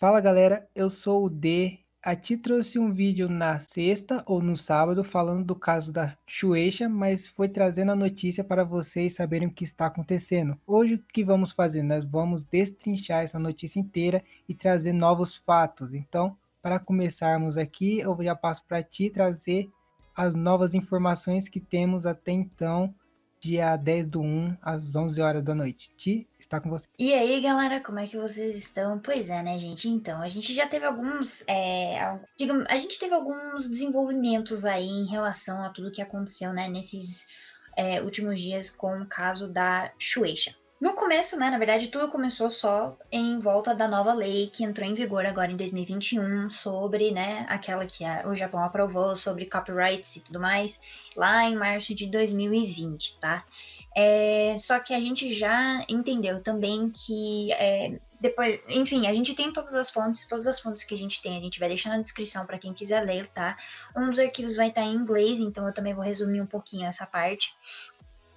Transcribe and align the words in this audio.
Fala 0.00 0.20
galera, 0.20 0.64
eu 0.76 0.88
sou 0.88 1.24
o 1.24 1.28
D. 1.28 1.80
A 2.00 2.14
ti 2.14 2.36
trouxe 2.36 2.78
um 2.78 2.92
vídeo 2.92 3.28
na 3.28 3.58
sexta 3.58 4.22
ou 4.26 4.40
no 4.40 4.56
sábado 4.56 5.02
falando 5.02 5.44
do 5.44 5.56
caso 5.56 5.92
da 5.92 6.16
Shueisha, 6.24 6.88
mas 6.88 7.26
foi 7.26 7.48
trazendo 7.48 7.90
a 7.90 7.96
notícia 7.96 8.44
para 8.44 8.62
vocês 8.62 9.16
saberem 9.16 9.48
o 9.48 9.52
que 9.52 9.64
está 9.64 9.86
acontecendo. 9.86 10.56
Hoje 10.64 10.94
o 10.94 11.02
que 11.12 11.24
vamos 11.24 11.50
fazer? 11.50 11.82
Nós 11.82 12.04
vamos 12.04 12.44
destrinchar 12.44 13.24
essa 13.24 13.40
notícia 13.40 13.80
inteira 13.80 14.22
e 14.48 14.54
trazer 14.54 14.92
novos 14.92 15.34
fatos. 15.34 15.92
Então, 15.92 16.36
para 16.62 16.78
começarmos 16.78 17.56
aqui, 17.56 17.98
eu 17.98 18.16
já 18.22 18.36
passo 18.36 18.64
para 18.68 18.80
ti 18.84 19.10
trazer 19.10 19.68
as 20.16 20.32
novas 20.32 20.76
informações 20.76 21.48
que 21.48 21.58
temos 21.58 22.06
até 22.06 22.30
então 22.30 22.94
dia 23.40 23.76
10 23.76 24.06
do 24.06 24.20
1, 24.20 24.56
às 24.60 24.94
11 24.94 25.20
horas 25.20 25.44
da 25.44 25.54
noite. 25.54 25.92
Ti, 25.96 26.28
está 26.38 26.60
com 26.60 26.70
você. 26.70 26.86
E 26.98 27.12
aí, 27.12 27.40
galera, 27.40 27.80
como 27.80 27.98
é 27.98 28.06
que 28.06 28.16
vocês 28.16 28.56
estão? 28.56 28.98
Pois 28.98 29.30
é, 29.30 29.42
né, 29.42 29.58
gente? 29.58 29.88
Então, 29.88 30.20
a 30.20 30.28
gente 30.28 30.54
já 30.54 30.66
teve 30.66 30.86
alguns. 30.86 31.44
É, 31.46 32.18
digamos, 32.36 32.64
a 32.68 32.76
gente 32.76 32.98
teve 32.98 33.14
alguns 33.14 33.68
desenvolvimentos 33.68 34.64
aí 34.64 34.88
em 34.88 35.06
relação 35.06 35.62
a 35.62 35.70
tudo 35.70 35.92
que 35.92 36.02
aconteceu, 36.02 36.52
né, 36.52 36.68
nesses 36.68 37.28
é, 37.76 38.02
últimos 38.02 38.40
dias 38.40 38.70
com 38.70 39.00
o 39.00 39.06
caso 39.06 39.48
da 39.48 39.92
Shueisha. 39.98 40.54
No 40.80 40.94
começo, 40.94 41.36
né, 41.36 41.50
na 41.50 41.58
verdade, 41.58 41.88
tudo 41.88 42.06
começou 42.06 42.48
só 42.48 42.96
em 43.10 43.40
volta 43.40 43.74
da 43.74 43.88
nova 43.88 44.14
lei 44.14 44.48
que 44.48 44.62
entrou 44.62 44.88
em 44.88 44.94
vigor 44.94 45.26
agora 45.26 45.50
em 45.50 45.56
2021 45.56 46.50
sobre, 46.50 47.10
né, 47.10 47.44
aquela 47.48 47.84
que 47.84 48.04
a, 48.04 48.28
o 48.28 48.34
Japão 48.36 48.62
aprovou 48.62 49.16
sobre 49.16 49.50
copyrights 49.50 50.14
e 50.14 50.20
tudo 50.20 50.38
mais, 50.38 50.80
lá 51.16 51.44
em 51.44 51.56
março 51.56 51.92
de 51.96 52.06
2020, 52.06 53.18
tá? 53.18 53.44
É, 53.96 54.54
só 54.56 54.78
que 54.78 54.94
a 54.94 55.00
gente 55.00 55.34
já 55.34 55.84
entendeu 55.88 56.40
também 56.40 56.88
que 56.90 57.52
é, 57.54 57.98
depois, 58.20 58.60
enfim, 58.68 59.08
a 59.08 59.12
gente 59.12 59.34
tem 59.34 59.52
todas 59.52 59.74
as 59.74 59.90
fontes, 59.90 60.28
todas 60.28 60.46
as 60.46 60.60
fontes 60.60 60.84
que 60.84 60.94
a 60.94 60.98
gente 60.98 61.20
tem, 61.20 61.36
a 61.36 61.40
gente 61.40 61.58
vai 61.58 61.68
deixar 61.68 61.90
na 61.90 62.00
descrição 62.00 62.46
para 62.46 62.58
quem 62.58 62.72
quiser 62.72 63.00
ler, 63.00 63.26
tá? 63.26 63.56
Um 63.96 64.10
dos 64.10 64.20
arquivos 64.20 64.54
vai 64.54 64.68
estar 64.68 64.82
em 64.82 64.94
inglês, 64.94 65.40
então 65.40 65.66
eu 65.66 65.74
também 65.74 65.92
vou 65.92 66.04
resumir 66.04 66.40
um 66.40 66.46
pouquinho 66.46 66.86
essa 66.86 67.04
parte. 67.04 67.56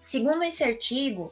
Segundo 0.02 0.44
esse 0.44 0.64
artigo, 0.64 1.32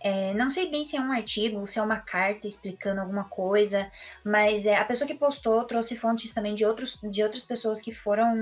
é, 0.00 0.34
não 0.34 0.50
sei 0.50 0.70
bem 0.70 0.84
se 0.84 0.96
é 0.96 1.00
um 1.00 1.12
artigo, 1.12 1.66
se 1.66 1.78
é 1.78 1.82
uma 1.82 1.98
carta 1.98 2.46
explicando 2.46 3.00
alguma 3.00 3.24
coisa, 3.24 3.90
mas 4.24 4.66
é, 4.66 4.76
a 4.76 4.84
pessoa 4.84 5.08
que 5.08 5.14
postou 5.14 5.64
trouxe 5.64 5.96
fontes 5.96 6.32
também 6.32 6.54
de, 6.54 6.64
outros, 6.64 6.98
de 7.02 7.22
outras 7.22 7.44
pessoas 7.44 7.80
que 7.80 7.92
foram 7.92 8.34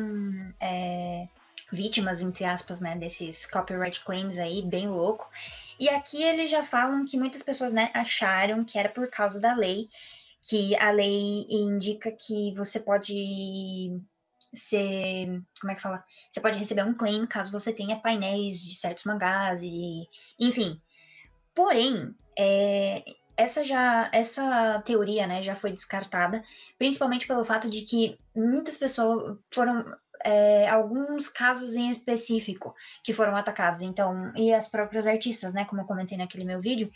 é, 0.61 1.29
vítimas, 1.73 2.21
entre 2.21 2.45
aspas, 2.45 2.81
né, 2.81 2.97
desses 2.97 3.47
copyright 3.47 4.01
claims 4.05 4.39
aí, 4.39 4.63
bem 4.63 4.89
louco. 4.89 5.29
E 5.79 5.89
aqui 5.89 6.23
eles 6.23 6.51
já 6.51 6.63
falam 6.63 7.05
que 7.05 7.19
muitas 7.19 7.43
pessoas 7.43 7.73
né, 7.73 7.91
acharam 7.95 8.65
que 8.65 8.79
era 8.79 8.89
por 8.89 9.09
causa 9.11 9.41
da 9.41 9.55
lei, 9.55 9.89
que 10.43 10.77
a 10.77 10.91
lei 10.91 11.47
indica 11.49 12.13
que 12.13 12.53
você 12.55 12.81
pode 12.81 13.91
ser. 14.53 15.43
Como 15.61 15.73
é 15.73 15.75
que 15.75 15.81
fala? 15.81 16.05
Você 16.31 16.41
pode 16.41 16.59
receber 16.59 16.85
um 16.85 16.95
claim 16.95 17.27
caso 17.27 17.51
você 17.51 17.73
tenha 17.73 18.01
painéis 18.01 18.63
de 18.63 18.77
certos 18.77 19.05
mangás 19.05 19.63
e. 19.63 20.09
Enfim, 20.39 20.81
Porém, 21.55 22.15
é, 22.39 23.05
essa 23.37 23.65
já 23.65 24.09
essa 24.13 24.83
teoria 24.85 25.27
né, 25.27 25.43
já 25.43 25.55
foi 25.55 25.71
descartada, 25.71 26.43
principalmente 26.79 27.27
pelo 27.27 27.45
fato 27.45 27.71
de 27.71 27.83
que 27.83 28.19
muitas 28.35 28.77
pessoas 28.77 29.39
foram 29.51 29.85
é, 30.25 30.69
alguns 30.69 31.29
casos 31.29 31.75
em 31.75 31.91
específico 31.91 32.75
que 33.03 33.13
foram 33.13 33.37
atacados. 33.37 33.83
Então, 33.83 34.33
e 34.37 34.53
as 34.53 34.69
próprias 34.69 35.07
artistas, 35.07 35.53
né, 35.53 35.65
como 35.65 35.83
eu 35.83 35.87
comentei 35.87 36.17
naquele 36.17 36.45
meu 36.45 36.61
vídeo, 36.61 36.91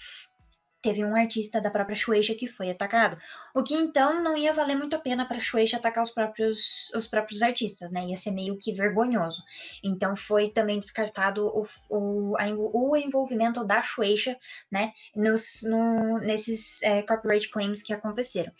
teve 0.80 1.04
um 1.04 1.14
artista 1.14 1.60
da 1.60 1.70
própria 1.70 1.96
Shueisha 1.96 2.34
que 2.34 2.46
foi 2.46 2.70
atacado. 2.70 3.18
O 3.54 3.62
que 3.62 3.74
então 3.74 4.22
não 4.22 4.36
ia 4.36 4.52
valer 4.52 4.76
muito 4.76 4.94
a 4.94 4.98
pena 4.98 5.26
para 5.26 5.40
Shueisha 5.40 5.76
atacar 5.76 6.02
os 6.02 6.10
próprios, 6.10 6.90
os 6.94 7.06
próprios 7.06 7.42
artistas, 7.42 7.90
né? 7.90 8.06
Ia 8.06 8.16
ser 8.16 8.30
meio 8.30 8.56
que 8.56 8.72
vergonhoso. 8.72 9.42
Então 9.82 10.14
foi 10.14 10.50
também 10.50 10.78
descartado 10.78 11.46
o, 11.46 11.66
o, 11.90 12.36
o 12.72 12.96
envolvimento 12.96 13.64
da 13.64 13.82
Shueisha, 13.82 14.38
né? 14.70 14.92
Nos, 15.14 15.62
no, 15.64 16.18
nesses 16.18 16.82
é, 16.82 17.02
copyright 17.02 17.48
claims 17.50 17.82
que 17.82 17.92
aconteceram. 17.92 18.52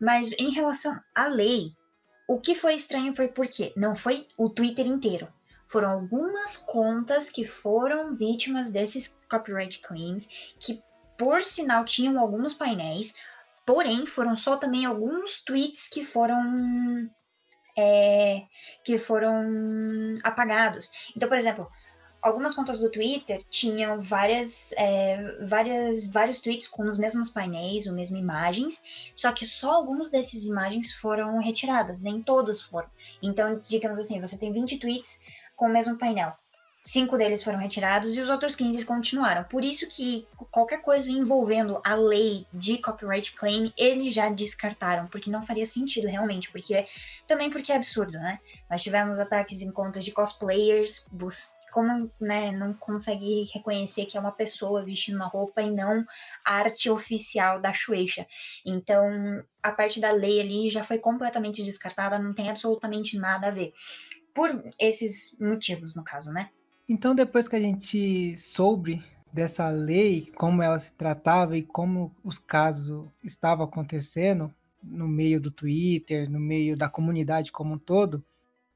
Mas 0.00 0.32
em 0.38 0.50
relação 0.50 0.98
à 1.14 1.26
lei, 1.26 1.72
o 2.28 2.40
que 2.40 2.54
foi 2.54 2.74
estranho 2.74 3.14
foi 3.14 3.28
porque 3.28 3.72
não 3.76 3.96
foi 3.96 4.28
o 4.36 4.48
Twitter 4.48 4.86
inteiro. 4.86 5.26
Foram 5.66 5.90
algumas 5.90 6.56
contas 6.56 7.28
que 7.28 7.44
foram 7.44 8.14
vítimas 8.14 8.70
desses 8.70 9.20
copyright 9.28 9.80
claims 9.80 10.54
que 10.58 10.82
por 11.18 11.42
sinal 11.42 11.84
tinham 11.84 12.18
alguns 12.18 12.54
painéis, 12.54 13.14
porém 13.66 14.06
foram 14.06 14.34
só 14.36 14.56
também 14.56 14.86
alguns 14.86 15.42
tweets 15.44 15.88
que 15.88 16.04
foram 16.04 17.10
é, 17.76 18.42
que 18.84 18.98
foram 18.98 20.18
apagados. 20.24 20.90
Então, 21.16 21.28
por 21.28 21.36
exemplo, 21.36 21.68
algumas 22.22 22.54
contas 22.54 22.78
do 22.78 22.90
Twitter 22.90 23.44
tinham 23.50 24.00
várias, 24.00 24.72
é, 24.72 25.44
várias, 25.44 26.06
vários 26.06 26.40
tweets 26.40 26.68
com 26.68 26.88
os 26.88 26.98
mesmos 26.98 27.28
painéis, 27.28 27.86
ou 27.86 27.94
mesmas 27.94 28.20
imagens, 28.20 28.82
só 29.14 29.32
que 29.32 29.46
só 29.46 29.72
algumas 29.72 30.10
dessas 30.10 30.44
imagens 30.44 30.92
foram 30.94 31.38
retiradas, 31.40 32.00
nem 32.00 32.22
todas 32.22 32.62
foram. 32.62 32.88
Então, 33.22 33.60
digamos 33.66 33.98
assim, 33.98 34.20
você 34.20 34.36
tem 34.36 34.52
20 34.52 34.78
tweets 34.78 35.20
com 35.54 35.66
o 35.66 35.72
mesmo 35.72 35.98
painel. 35.98 36.32
Cinco 36.88 37.18
deles 37.18 37.42
foram 37.42 37.58
retirados 37.58 38.16
e 38.16 38.20
os 38.20 38.30
outros 38.30 38.56
15 38.56 38.86
continuaram. 38.86 39.44
Por 39.44 39.62
isso 39.62 39.86
que 39.86 40.26
qualquer 40.50 40.80
coisa 40.80 41.10
envolvendo 41.10 41.82
a 41.84 41.94
lei 41.94 42.46
de 42.50 42.78
copyright 42.78 43.34
claim, 43.34 43.70
eles 43.76 44.14
já 44.14 44.30
descartaram, 44.30 45.06
porque 45.06 45.30
não 45.30 45.42
faria 45.42 45.66
sentido 45.66 46.08
realmente, 46.08 46.50
porque 46.50 46.86
também 47.26 47.50
porque 47.50 47.72
é 47.72 47.76
absurdo, 47.76 48.12
né? 48.12 48.40
Nós 48.70 48.82
tivemos 48.82 49.18
ataques 49.18 49.60
em 49.60 49.70
contas 49.70 50.02
de 50.02 50.12
cosplayers, 50.12 51.06
como 51.70 52.10
né, 52.18 52.52
não 52.52 52.72
consegue 52.72 53.50
reconhecer 53.52 54.06
que 54.06 54.16
é 54.16 54.20
uma 54.20 54.32
pessoa 54.32 54.82
vestindo 54.82 55.16
uma 55.16 55.28
roupa 55.28 55.60
e 55.60 55.70
não 55.70 56.02
a 56.42 56.54
arte 56.54 56.88
oficial 56.88 57.60
da 57.60 57.74
Shueisha. 57.74 58.26
Então, 58.64 59.44
a 59.62 59.72
parte 59.72 60.00
da 60.00 60.10
lei 60.10 60.40
ali 60.40 60.70
já 60.70 60.82
foi 60.82 60.98
completamente 60.98 61.62
descartada, 61.62 62.18
não 62.18 62.32
tem 62.32 62.48
absolutamente 62.48 63.18
nada 63.18 63.48
a 63.48 63.50
ver. 63.50 63.74
Por 64.32 64.50
esses 64.80 65.36
motivos, 65.38 65.94
no 65.94 66.02
caso, 66.02 66.32
né? 66.32 66.48
Então, 66.88 67.14
depois 67.14 67.46
que 67.46 67.54
a 67.54 67.60
gente 67.60 68.34
soube 68.38 69.04
dessa 69.30 69.68
lei, 69.68 70.32
como 70.34 70.62
ela 70.62 70.78
se 70.78 70.90
tratava 70.92 71.56
e 71.56 71.62
como 71.62 72.16
os 72.24 72.38
casos 72.38 73.06
estavam 73.22 73.66
acontecendo 73.66 74.52
no 74.82 75.06
meio 75.06 75.38
do 75.38 75.50
Twitter, 75.50 76.30
no 76.30 76.40
meio 76.40 76.76
da 76.78 76.88
comunidade 76.88 77.52
como 77.52 77.74
um 77.74 77.78
todo, 77.78 78.24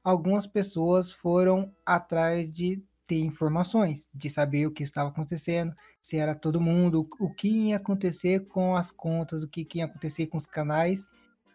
algumas 0.03 0.45
pessoas 0.45 1.11
foram 1.11 1.73
atrás 1.83 2.53
de 2.53 2.83
ter 3.07 3.19
informações, 3.19 4.07
de 4.13 4.29
saber 4.29 4.67
o 4.67 4.71
que 4.71 4.83
estava 4.83 5.09
acontecendo, 5.09 5.75
se 5.99 6.17
era 6.17 6.35
todo 6.35 6.61
mundo, 6.61 7.09
o 7.19 7.33
que 7.33 7.47
ia 7.47 7.77
acontecer 7.77 8.47
com 8.47 8.75
as 8.75 8.91
contas, 8.91 9.41
o 9.41 9.47
que 9.47 9.67
ia 9.73 9.85
acontecer 9.85 10.27
com 10.27 10.37
os 10.37 10.45
canais. 10.45 11.05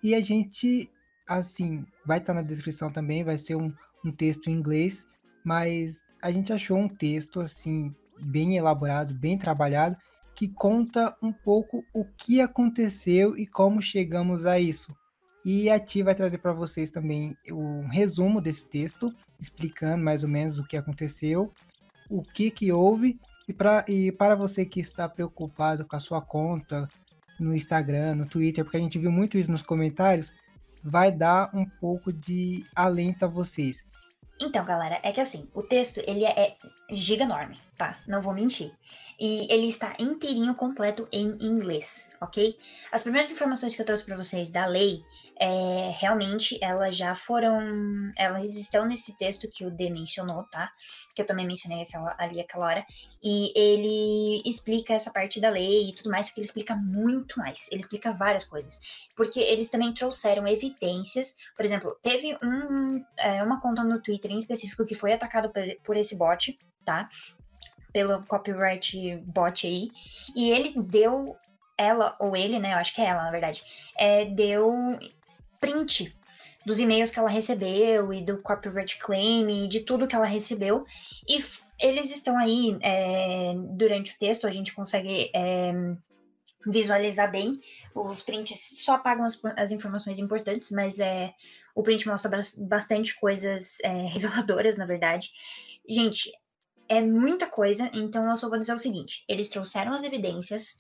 E 0.03 0.13
a 0.13 0.21
gente, 0.21 0.91
assim, 1.27 1.87
vai 2.05 2.19
estar 2.19 2.35
na 2.35 2.43
descrição 2.43 2.91
também, 2.91 3.23
vai 3.23 3.39
ser 3.39 3.55
um, 3.55 3.73
um 4.05 4.11
texto 4.11 4.49
em 4.49 4.55
inglês, 4.55 5.07
mas 5.45 6.01
a 6.23 6.31
gente 6.31 6.53
achou 6.53 6.77
um 6.77 6.89
texto 6.89 7.41
assim 7.41 7.95
bem 8.21 8.57
elaborado, 8.57 9.15
bem 9.15 9.39
trabalhado, 9.39 9.97
que 10.35 10.49
conta 10.49 11.17
um 11.23 11.33
pouco 11.33 11.85
o 11.93 12.05
que 12.05 12.41
aconteceu 12.41 13.37
e 13.37 13.47
como 13.47 13.83
chegamos 13.83 14.47
a 14.47 14.59
isso. 14.59 14.95
E 15.45 15.71
a 15.71 15.79
Ti 15.79 16.03
vai 16.03 16.15
trazer 16.15 16.39
para 16.39 16.53
vocês 16.53 16.91
também 16.91 17.37
um 17.51 17.87
resumo 17.87 18.41
desse 18.41 18.65
texto, 18.67 19.15
explicando 19.41 20.05
mais 20.05 20.23
ou 20.23 20.29
menos 20.29 20.59
o 20.59 20.65
que 20.65 20.77
aconteceu, 20.77 21.53
o 22.09 22.23
que, 22.23 22.51
que 22.51 22.71
houve, 22.73 23.19
e, 23.49 23.55
e 23.93 24.13
para 24.13 24.35
você 24.35 24.65
que 24.65 24.81
está 24.81 25.09
preocupado 25.09 25.87
com 25.87 25.97
a 25.97 26.01
sua 26.01 26.21
conta 26.21 26.89
no 27.39 27.55
Instagram, 27.55 28.17
no 28.17 28.27
Twitter, 28.27 28.65
porque 28.65 28.77
a 28.77 28.81
gente 28.81 28.99
viu 28.99 29.11
muito 29.11 29.39
isso 29.39 29.51
nos 29.51 29.63
comentários, 29.63 30.35
vai 30.83 31.11
dar 31.11 31.51
um 31.55 31.65
pouco 31.65 32.13
de 32.13 32.65
alento 32.75 33.25
a 33.25 33.29
vocês. 33.29 33.85
Então, 34.41 34.65
galera, 34.65 35.01
é 35.03 35.11
que 35.11 35.21
assim, 35.21 35.49
o 35.53 35.63
texto, 35.63 36.01
ele 36.07 36.25
é, 36.25 36.31
é 36.31 36.57
giga 36.91 37.25
enorme, 37.25 37.59
tá? 37.77 37.99
Não 38.07 38.23
vou 38.23 38.33
mentir. 38.33 38.73
E 39.21 39.53
ele 39.53 39.67
está 39.67 39.95
inteirinho 39.99 40.55
completo 40.55 41.09
em 41.11 41.37
inglês, 41.41 42.13
ok? 42.21 42.57
As 42.93 43.03
primeiras 43.03 43.33
informações 43.33 43.75
que 43.75 43.83
eu 43.83 43.87
trouxe 43.87 44.05
para 44.05 44.17
vocês 44.17 44.51
da 44.51 44.65
lei, 44.65 45.03
é, 45.41 45.95
realmente 45.99 46.59
elas 46.61 46.97
já 46.97 47.15
foram, 47.15 47.61
elas 48.17 48.57
estão 48.57 48.85
nesse 48.85 49.17
texto 49.17 49.49
que 49.49 49.65
o 49.65 49.71
D 49.71 49.89
mencionou, 49.89 50.43
tá? 50.45 50.71
Que 51.15 51.23
eu 51.23 51.27
também 51.27 51.47
mencionei 51.47 51.83
aquela, 51.83 52.15
ali 52.19 52.41
aquela 52.41 52.67
hora. 52.67 52.87
E 53.23 53.53
ele 53.57 54.43
explica 54.45 54.95
essa 54.95 55.13
parte 55.13 55.41
da 55.41 55.49
lei 55.49 55.91
e 55.91 55.95
tudo 55.95 56.11
mais, 56.11 56.29
porque 56.29 56.41
ele 56.41 56.47
explica 56.47 56.75
muito 56.75 57.39
mais. 57.39 57.71
Ele 57.71 57.81
explica 57.81 58.13
várias 58.13 58.45
coisas. 58.45 58.81
Porque 59.17 59.39
eles 59.39 59.71
também 59.71 59.95
trouxeram 59.95 60.47
evidências. 60.47 61.37
Por 61.57 61.65
exemplo, 61.65 61.97
teve 62.03 62.37
um, 62.43 63.05
é, 63.17 63.43
uma 63.43 63.61
conta 63.61 63.85
no 63.85 64.03
Twitter 64.03 64.33
em 64.33 64.39
específico 64.39 64.87
que 64.87 64.95
foi 64.95 65.13
atacado 65.13 65.51
por, 65.51 65.63
por 65.85 65.97
esse 65.97 66.17
bot, 66.17 66.59
tá? 66.85 67.09
Pelo 67.93 68.25
copyright 68.27 69.17
bot 69.25 69.67
aí. 69.67 69.89
E 70.35 70.51
ele 70.51 70.75
deu 70.83 71.37
ela 71.77 72.17
ou 72.19 72.37
ele, 72.37 72.59
né? 72.59 72.75
Eu 72.75 72.79
acho 72.79 72.93
que 72.93 73.01
é 73.01 73.07
ela, 73.07 73.23
na 73.23 73.31
verdade, 73.31 73.63
é, 73.97 74.25
deu 74.25 74.99
print 75.61 76.15
dos 76.67 76.79
e-mails 76.79 77.11
que 77.11 77.19
ela 77.19 77.31
recebeu 77.31 78.13
e 78.13 78.23
do 78.23 78.43
copyright 78.43 78.99
claim 78.99 79.65
e 79.65 79.69
de 79.69 79.81
tudo 79.81 80.07
que 80.07 80.15
ela 80.15 80.27
recebeu. 80.27 80.85
E 81.27 81.43
eles 81.81 82.11
estão 82.11 82.37
aí 82.37 82.77
é, 82.83 83.55
durante 83.71 84.13
o 84.13 84.19
texto, 84.19 84.47
a 84.47 84.51
gente 84.51 84.75
consegue 84.75 85.31
é, 85.35 85.73
visualizar 86.67 87.31
bem. 87.31 87.59
Os 87.95 88.23
prints 88.23 88.83
só 88.85 88.95
apagam 88.95 89.25
as, 89.25 89.41
as, 89.57 89.73
informações 89.73 90.19
importantes, 90.19 90.71
mas 90.71 90.99
é, 90.99 91.33
o 91.75 91.83
print 91.83 92.07
mostra 92.07 92.31
bastante 92.59 93.19
coisas 93.19 93.79
é, 93.81 93.91
reveladoras, 94.13 94.77
na 94.77 94.87
verdade. 94.87 95.31
Gente, 95.89 96.31
é 96.89 97.01
muita 97.01 97.47
coisa, 97.47 97.91
então 97.95 98.29
eu 98.29 98.37
só 98.37 98.49
vou 98.49 98.59
dizer 98.59 98.75
o 98.75 98.79
seguinte: 98.79 99.25
eles 99.29 99.49
trouxeram 99.49 99.93
as 99.93 100.05
evidências 100.05 100.77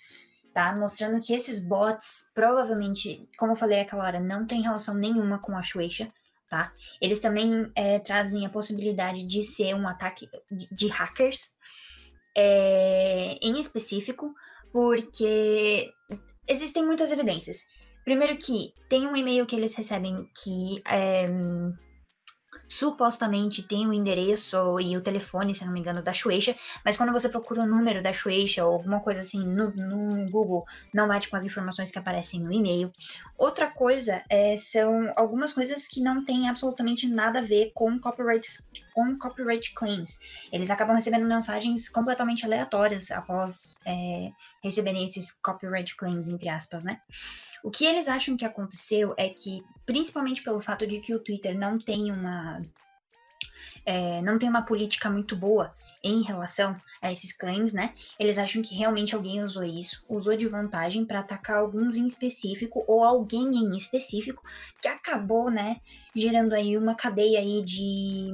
tá? 0.52 0.74
Mostrando 0.74 1.20
que 1.20 1.34
esses 1.34 1.60
bots 1.60 2.30
provavelmente, 2.34 3.28
como 3.38 3.52
eu 3.52 3.56
falei 3.56 3.80
aquela 3.80 4.04
hora, 4.04 4.20
não 4.20 4.46
tem 4.46 4.62
relação 4.62 4.94
nenhuma 4.94 5.38
com 5.38 5.56
a 5.56 5.62
Shueisha, 5.62 6.08
tá? 6.48 6.72
Eles 7.00 7.20
também 7.20 7.70
é, 7.74 7.98
trazem 7.98 8.44
a 8.46 8.50
possibilidade 8.50 9.26
de 9.26 9.42
ser 9.42 9.74
um 9.74 9.86
ataque 9.86 10.28
de 10.50 10.88
hackers, 10.88 11.56
é, 12.36 13.38
em 13.42 13.58
específico, 13.58 14.34
porque 14.72 15.90
existem 16.46 16.84
muitas 16.84 17.10
evidências. 17.10 17.64
Primeiro 18.04 18.36
que 18.38 18.72
tem 18.88 19.06
um 19.06 19.14
e-mail 19.14 19.44
que 19.44 19.56
eles 19.56 19.74
recebem 19.74 20.28
que 20.42 20.82
é, 20.86 21.28
supostamente 22.68 23.62
tem 23.62 23.86
o 23.88 23.92
endereço 23.92 24.78
e 24.78 24.96
o 24.96 25.00
telefone, 25.00 25.54
se 25.54 25.64
não 25.64 25.72
me 25.72 25.80
engano, 25.80 26.02
da 26.02 26.12
Shueisha, 26.12 26.54
mas 26.84 26.96
quando 26.96 27.12
você 27.12 27.28
procura 27.28 27.62
o 27.62 27.66
número 27.66 28.02
da 28.02 28.12
Shueisha 28.12 28.64
ou 28.64 28.74
alguma 28.74 29.00
coisa 29.00 29.20
assim 29.20 29.44
no, 29.44 29.70
no 29.70 30.30
Google, 30.30 30.66
não 30.92 31.08
bate 31.08 31.28
com 31.28 31.36
as 31.36 31.44
informações 31.44 31.90
que 31.90 31.98
aparecem 31.98 32.40
no 32.40 32.52
e-mail. 32.52 32.92
Outra 33.36 33.68
coisa 33.68 34.22
é, 34.28 34.56
são 34.56 35.12
algumas 35.16 35.52
coisas 35.52 35.88
que 35.88 36.00
não 36.00 36.24
têm 36.24 36.48
absolutamente 36.48 37.08
nada 37.08 37.38
a 37.38 37.42
ver 37.42 37.72
com 37.74 37.98
copyright, 37.98 38.46
com 38.94 39.18
copyright 39.18 39.72
claims. 39.74 40.18
Eles 40.52 40.70
acabam 40.70 40.94
recebendo 40.94 41.26
mensagens 41.26 41.88
completamente 41.88 42.44
aleatórias 42.44 43.10
após 43.10 43.78
é, 43.86 44.30
receberem 44.62 45.04
esses 45.04 45.30
copyright 45.30 45.96
claims, 45.96 46.28
entre 46.28 46.48
aspas, 46.48 46.84
né? 46.84 47.00
O 47.62 47.70
que 47.70 47.84
eles 47.84 48.08
acham 48.08 48.36
que 48.36 48.44
aconteceu 48.44 49.14
é 49.16 49.28
que, 49.28 49.62
principalmente 49.84 50.42
pelo 50.42 50.60
fato 50.60 50.86
de 50.86 51.00
que 51.00 51.14
o 51.14 51.18
Twitter 51.18 51.56
não 51.56 51.78
tem 51.78 52.10
uma. 52.10 52.62
É, 53.84 54.20
não 54.22 54.38
tem 54.38 54.48
uma 54.48 54.62
política 54.62 55.08
muito 55.08 55.34
boa 55.34 55.74
em 56.02 56.22
relação 56.22 56.76
a 57.00 57.10
esses 57.10 57.32
claims, 57.32 57.72
né? 57.72 57.94
Eles 58.18 58.38
acham 58.38 58.62
que 58.62 58.74
realmente 58.74 59.14
alguém 59.14 59.42
usou 59.42 59.64
isso, 59.64 60.04
usou 60.08 60.36
de 60.36 60.46
vantagem 60.46 61.04
para 61.04 61.20
atacar 61.20 61.58
alguns 61.58 61.96
em 61.96 62.06
específico 62.06 62.84
ou 62.86 63.02
alguém 63.02 63.50
em 63.50 63.76
específico 63.76 64.42
que 64.80 64.88
acabou, 64.88 65.50
né, 65.50 65.80
gerando 66.14 66.54
aí 66.54 66.76
uma 66.76 66.94
cadeia 66.94 67.40
aí 67.40 67.64
de 67.64 68.30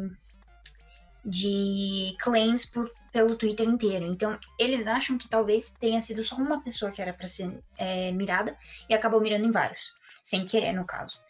de 1.24 2.14
claims 2.20 2.66
por 2.66 2.90
pelo 3.14 3.36
Twitter 3.36 3.64
inteiro. 3.68 4.04
Então, 4.04 4.36
eles 4.58 4.88
acham 4.88 5.16
que 5.16 5.28
talvez 5.28 5.68
tenha 5.78 6.02
sido 6.02 6.24
só 6.24 6.34
uma 6.34 6.60
pessoa 6.60 6.90
que 6.90 7.00
era 7.00 7.12
para 7.12 7.28
ser 7.28 7.62
é, 7.78 8.10
mirada 8.10 8.58
e 8.90 8.92
acabou 8.92 9.20
mirando 9.20 9.46
em 9.46 9.52
vários, 9.52 9.92
sem 10.20 10.44
querer, 10.44 10.72
no 10.72 10.84
caso. 10.84 11.20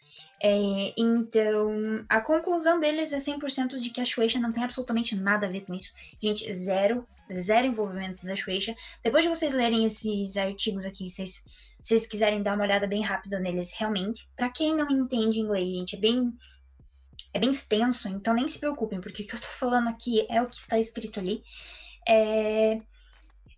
É, 0.41 0.93
então, 0.97 2.03
a 2.09 2.19
conclusão 2.19 2.79
deles 2.79 3.13
é 3.13 3.17
100% 3.17 3.79
de 3.79 3.91
que 3.91 4.01
a 4.01 4.05
Shueisha 4.05 4.39
não 4.39 4.51
tem 4.51 4.63
absolutamente 4.63 5.15
nada 5.15 5.45
a 5.45 5.49
ver 5.49 5.61
com 5.61 5.75
isso. 5.75 5.93
Gente, 6.19 6.51
zero, 6.51 7.07
zero 7.31 7.67
envolvimento 7.67 8.25
da 8.25 8.35
Shueisha. 8.35 8.75
Depois 9.03 9.23
de 9.23 9.29
vocês 9.29 9.53
lerem 9.53 9.85
esses 9.85 10.37
artigos 10.37 10.85
aqui, 10.85 11.07
vocês, 11.07 11.45
vocês 11.79 12.07
quiserem 12.07 12.41
dar 12.41 12.55
uma 12.55 12.63
olhada 12.63 12.87
bem 12.87 13.03
rápida 13.03 13.39
neles, 13.39 13.73
realmente. 13.77 14.27
Para 14.35 14.49
quem 14.49 14.75
não 14.75 14.89
entende 14.89 15.39
inglês, 15.39 15.67
gente, 15.67 15.95
é 15.95 15.99
bem 15.99 16.33
é 17.33 17.39
bem 17.39 17.49
extenso, 17.49 18.07
então 18.07 18.33
nem 18.33 18.47
se 18.47 18.59
preocupem, 18.59 19.01
porque 19.01 19.23
o 19.23 19.27
que 19.27 19.35
eu 19.35 19.41
tô 19.41 19.47
falando 19.47 19.89
aqui 19.89 20.25
é 20.29 20.41
o 20.41 20.47
que 20.47 20.55
está 20.55 20.79
escrito 20.79 21.19
ali. 21.19 21.43
É, 22.07 22.79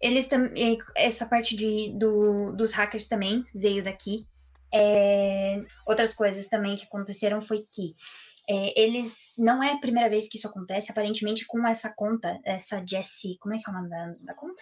eles 0.01 0.27
também. 0.27 0.77
Essa 0.95 1.25
parte 1.25 1.55
de, 1.55 1.91
do, 1.97 2.53
dos 2.53 2.71
hackers 2.73 3.07
também 3.07 3.45
veio 3.53 3.83
daqui. 3.83 4.27
É, 4.73 5.63
outras 5.85 6.13
coisas 6.13 6.47
também 6.47 6.75
que 6.75 6.85
aconteceram 6.85 7.39
foi 7.39 7.63
que 7.71 7.93
é, 8.49 8.79
eles. 8.79 9.33
Não 9.37 9.61
é 9.61 9.73
a 9.73 9.79
primeira 9.79 10.09
vez 10.09 10.27
que 10.27 10.37
isso 10.37 10.47
acontece, 10.47 10.91
aparentemente, 10.91 11.45
com 11.45 11.65
essa 11.67 11.93
conta, 11.95 12.37
essa 12.43 12.83
Jessie. 12.85 13.37
Como 13.39 13.55
é 13.55 13.59
que 13.59 13.69
é 13.69 13.71
o 13.71 13.75
nome 13.75 13.89
da, 13.89 14.15
da 14.21 14.33
conta? 14.33 14.61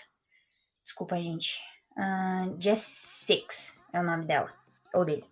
Desculpa, 0.83 1.15
gente. 1.17 1.61
Uh, 1.97 2.55
Jessie 2.59 3.25
Six 3.25 3.81
é 3.93 4.01
o 4.01 4.03
nome 4.03 4.25
dela, 4.25 4.53
ou 4.93 5.05
dele 5.05 5.25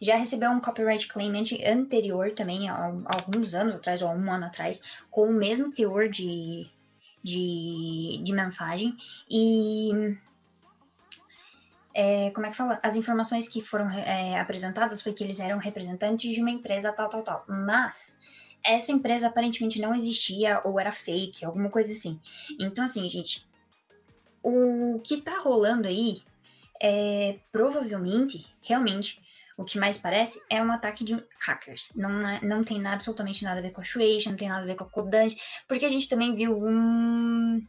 já 0.00 0.16
recebeu 0.16 0.50
um 0.50 0.60
copyright 0.60 1.06
claim 1.08 1.32
anterior 1.66 2.32
também, 2.32 2.68
há 2.68 2.92
alguns 3.06 3.54
anos 3.54 3.76
atrás, 3.76 4.02
ou 4.02 4.10
um 4.10 4.30
ano 4.30 4.46
atrás, 4.46 4.82
com 5.10 5.28
o 5.28 5.32
mesmo 5.32 5.72
teor 5.72 6.08
de, 6.08 6.66
de, 7.22 8.20
de 8.22 8.32
mensagem. 8.32 8.96
E. 9.30 10.16
É, 11.94 12.30
como 12.32 12.44
é 12.44 12.50
que 12.50 12.56
fala? 12.56 12.78
As 12.82 12.94
informações 12.94 13.48
que 13.48 13.62
foram 13.62 13.90
é, 13.90 14.38
apresentadas 14.38 15.00
foi 15.00 15.14
que 15.14 15.24
eles 15.24 15.40
eram 15.40 15.56
representantes 15.56 16.34
de 16.34 16.40
uma 16.42 16.50
empresa 16.50 16.92
tal, 16.92 17.08
tal, 17.08 17.22
tal. 17.22 17.44
Mas 17.48 18.18
essa 18.62 18.92
empresa 18.92 19.28
aparentemente 19.28 19.80
não 19.80 19.94
existia 19.94 20.60
ou 20.64 20.78
era 20.78 20.92
fake, 20.92 21.44
alguma 21.44 21.70
coisa 21.70 21.92
assim. 21.92 22.20
Então, 22.60 22.84
assim, 22.84 23.08
gente, 23.08 23.46
o 24.42 25.00
que 25.02 25.22
tá 25.22 25.38
rolando 25.38 25.88
aí 25.88 26.22
é 26.80 27.38
provavelmente, 27.50 28.46
realmente, 28.60 29.22
o 29.56 29.64
que 29.64 29.78
mais 29.78 29.96
parece 29.96 30.40
é 30.50 30.62
um 30.62 30.70
ataque 30.70 31.02
de 31.02 31.22
hackers. 31.40 31.92
Não, 31.96 32.28
é, 32.28 32.40
não 32.42 32.62
tem 32.62 32.84
absolutamente 32.86 33.42
nada 33.42 33.60
a 33.60 33.62
ver 33.62 33.72
com 33.72 33.80
a 33.80 33.84
Shueisha, 33.84 34.30
não 34.30 34.36
tem 34.36 34.48
nada 34.48 34.62
a 34.62 34.66
ver 34.66 34.76
com 34.76 34.84
a 34.84 34.88
Kodansha, 34.88 35.36
porque 35.66 35.86
a 35.86 35.88
gente 35.88 36.08
também 36.08 36.34
viu 36.34 36.56
um, 36.56 37.66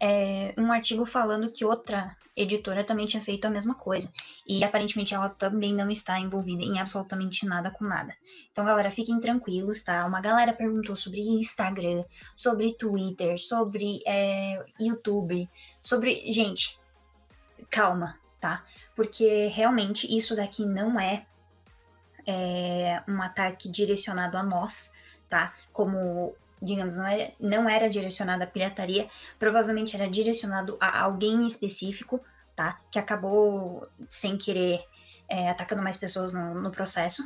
é, 0.00 0.54
um 0.56 0.70
artigo 0.70 1.04
falando 1.04 1.50
que 1.50 1.64
outra 1.64 2.16
editora 2.36 2.84
também 2.84 3.06
tinha 3.06 3.20
feito 3.20 3.44
a 3.46 3.50
mesma 3.50 3.74
coisa. 3.74 4.08
E 4.46 4.62
aparentemente 4.62 5.14
ela 5.14 5.28
também 5.28 5.74
não 5.74 5.90
está 5.90 6.18
envolvida 6.20 6.62
em 6.62 6.78
absolutamente 6.78 7.44
nada 7.44 7.70
com 7.70 7.84
nada. 7.84 8.14
Então, 8.52 8.64
galera, 8.64 8.90
fiquem 8.90 9.18
tranquilos, 9.18 9.82
tá? 9.82 10.06
Uma 10.06 10.20
galera 10.20 10.52
perguntou 10.52 10.94
sobre 10.94 11.20
Instagram, 11.20 12.04
sobre 12.36 12.74
Twitter, 12.74 13.38
sobre 13.40 14.00
é, 14.06 14.64
YouTube, 14.78 15.50
sobre. 15.82 16.30
Gente, 16.30 16.78
calma, 17.68 18.18
tá? 18.40 18.64
Porque 18.98 19.46
realmente 19.54 20.12
isso 20.12 20.34
daqui 20.34 20.66
não 20.66 20.98
é, 20.98 21.24
é 22.26 23.00
um 23.06 23.22
ataque 23.22 23.68
direcionado 23.68 24.36
a 24.36 24.42
nós, 24.42 24.92
tá? 25.28 25.54
Como 25.72 26.34
digamos, 26.60 26.96
não, 26.96 27.06
é, 27.06 27.32
não 27.38 27.68
era 27.68 27.88
direcionado 27.88 28.42
à 28.42 28.46
pirataria, 28.48 29.08
provavelmente 29.38 29.94
era 29.94 30.10
direcionado 30.10 30.76
a 30.80 31.00
alguém 31.00 31.46
específico, 31.46 32.20
tá? 32.56 32.80
Que 32.90 32.98
acabou 32.98 33.88
sem 34.08 34.36
querer 34.36 34.84
é, 35.28 35.48
atacando 35.48 35.80
mais 35.80 35.96
pessoas 35.96 36.32
no, 36.32 36.60
no 36.60 36.72
processo. 36.72 37.22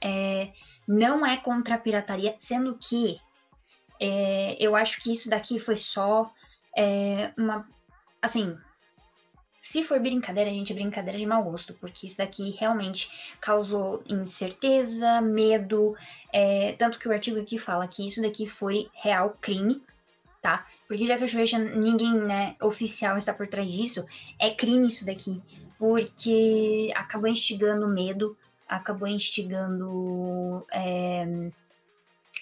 É, 0.00 0.50
não 0.88 1.26
é 1.26 1.36
contra 1.36 1.74
a 1.74 1.78
pirataria, 1.78 2.34
sendo 2.38 2.78
que 2.78 3.20
é, 4.00 4.56
eu 4.58 4.74
acho 4.74 5.02
que 5.02 5.12
isso 5.12 5.28
daqui 5.28 5.58
foi 5.58 5.76
só 5.76 6.32
é, 6.74 7.30
uma. 7.36 7.68
Assim, 8.22 8.58
se 9.60 9.84
for 9.84 10.00
brincadeira, 10.00 10.48
gente, 10.48 10.72
é 10.72 10.74
brincadeira 10.74 11.18
de 11.18 11.26
mau 11.26 11.44
gosto, 11.44 11.74
porque 11.74 12.06
isso 12.06 12.16
daqui 12.16 12.56
realmente 12.58 13.10
causou 13.38 14.02
incerteza, 14.08 15.20
medo, 15.20 15.94
é, 16.32 16.72
tanto 16.78 16.98
que 16.98 17.06
o 17.06 17.12
artigo 17.12 17.38
aqui 17.38 17.58
fala 17.58 17.86
que 17.86 18.02
isso 18.06 18.22
daqui 18.22 18.46
foi 18.46 18.88
real 18.94 19.36
crime, 19.38 19.82
tá? 20.40 20.66
Porque 20.88 21.04
já 21.04 21.18
que 21.18 21.24
eu 21.24 21.28
vejo 21.28 21.58
ninguém, 21.58 22.14
né, 22.14 22.56
oficial 22.62 23.18
está 23.18 23.34
por 23.34 23.46
trás 23.48 23.70
disso, 23.70 24.06
é 24.38 24.48
crime 24.48 24.88
isso 24.88 25.04
daqui, 25.04 25.42
porque 25.78 26.90
acabou 26.96 27.28
instigando 27.28 27.86
medo, 27.86 28.34
acabou 28.66 29.08
instigando 29.08 30.66
é, 30.72 31.50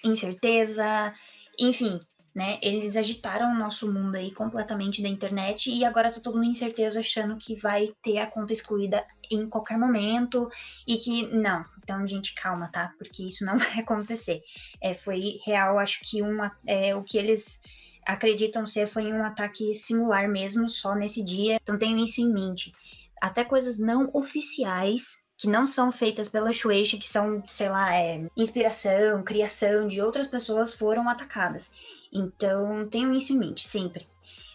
incerteza, 0.05 1.13
enfim, 1.59 2.01
né? 2.39 2.57
Eles 2.63 2.95
agitaram 2.95 3.51
o 3.51 3.59
nosso 3.59 3.93
mundo 3.93 4.15
aí 4.15 4.31
completamente 4.31 5.03
da 5.03 5.09
internet 5.09 5.73
e 5.73 5.85
agora 5.85 6.09
tá 6.09 6.21
todo 6.21 6.37
mundo 6.37 6.51
incerteza 6.51 7.01
achando 7.01 7.37
que 7.37 7.57
vai 7.57 7.93
ter 8.01 8.19
a 8.19 8.29
conta 8.29 8.53
excluída 8.53 9.05
em 9.29 9.49
qualquer 9.49 9.77
momento 9.77 10.49
e 10.87 10.97
que 10.99 11.27
não. 11.35 11.65
Então, 11.83 12.07
gente, 12.07 12.37
calma, 12.37 12.69
tá? 12.69 12.95
Porque 12.97 13.25
isso 13.25 13.45
não 13.45 13.59
vai 13.59 13.81
acontecer. 13.81 14.41
É, 14.81 14.95
foi 14.95 15.41
real, 15.45 15.81
acho 15.81 15.99
que 16.09 16.23
uma, 16.23 16.57
é, 16.65 16.95
o 16.95 17.03
que 17.03 17.19
eles 17.19 17.61
acreditam 18.07 18.65
ser 18.65 18.87
foi 18.87 19.13
um 19.13 19.25
ataque 19.25 19.75
singular 19.75 20.29
mesmo, 20.29 20.69
só 20.69 20.95
nesse 20.95 21.25
dia. 21.25 21.59
Então, 21.61 21.77
tenham 21.77 21.99
isso 21.99 22.21
em 22.21 22.33
mente. 22.33 22.73
Até 23.21 23.43
coisas 23.43 23.81
não 23.81 24.11
oficiais 24.13 25.27
que 25.37 25.49
não 25.49 25.67
são 25.67 25.91
feitas 25.91 26.29
pela 26.29 26.53
Shueisha, 26.53 26.99
que 26.99 27.09
são, 27.09 27.43
sei 27.49 27.69
lá, 27.69 27.93
é, 27.93 28.29
inspiração, 28.37 29.25
criação 29.25 29.89
de 29.89 30.01
outras 30.01 30.29
pessoas 30.29 30.73
foram 30.73 31.09
atacadas. 31.09 31.73
Então, 32.13 32.89
tenham 32.89 33.13
isso 33.13 33.33
em 33.33 33.39
mente 33.39 33.69
sempre. 33.69 34.07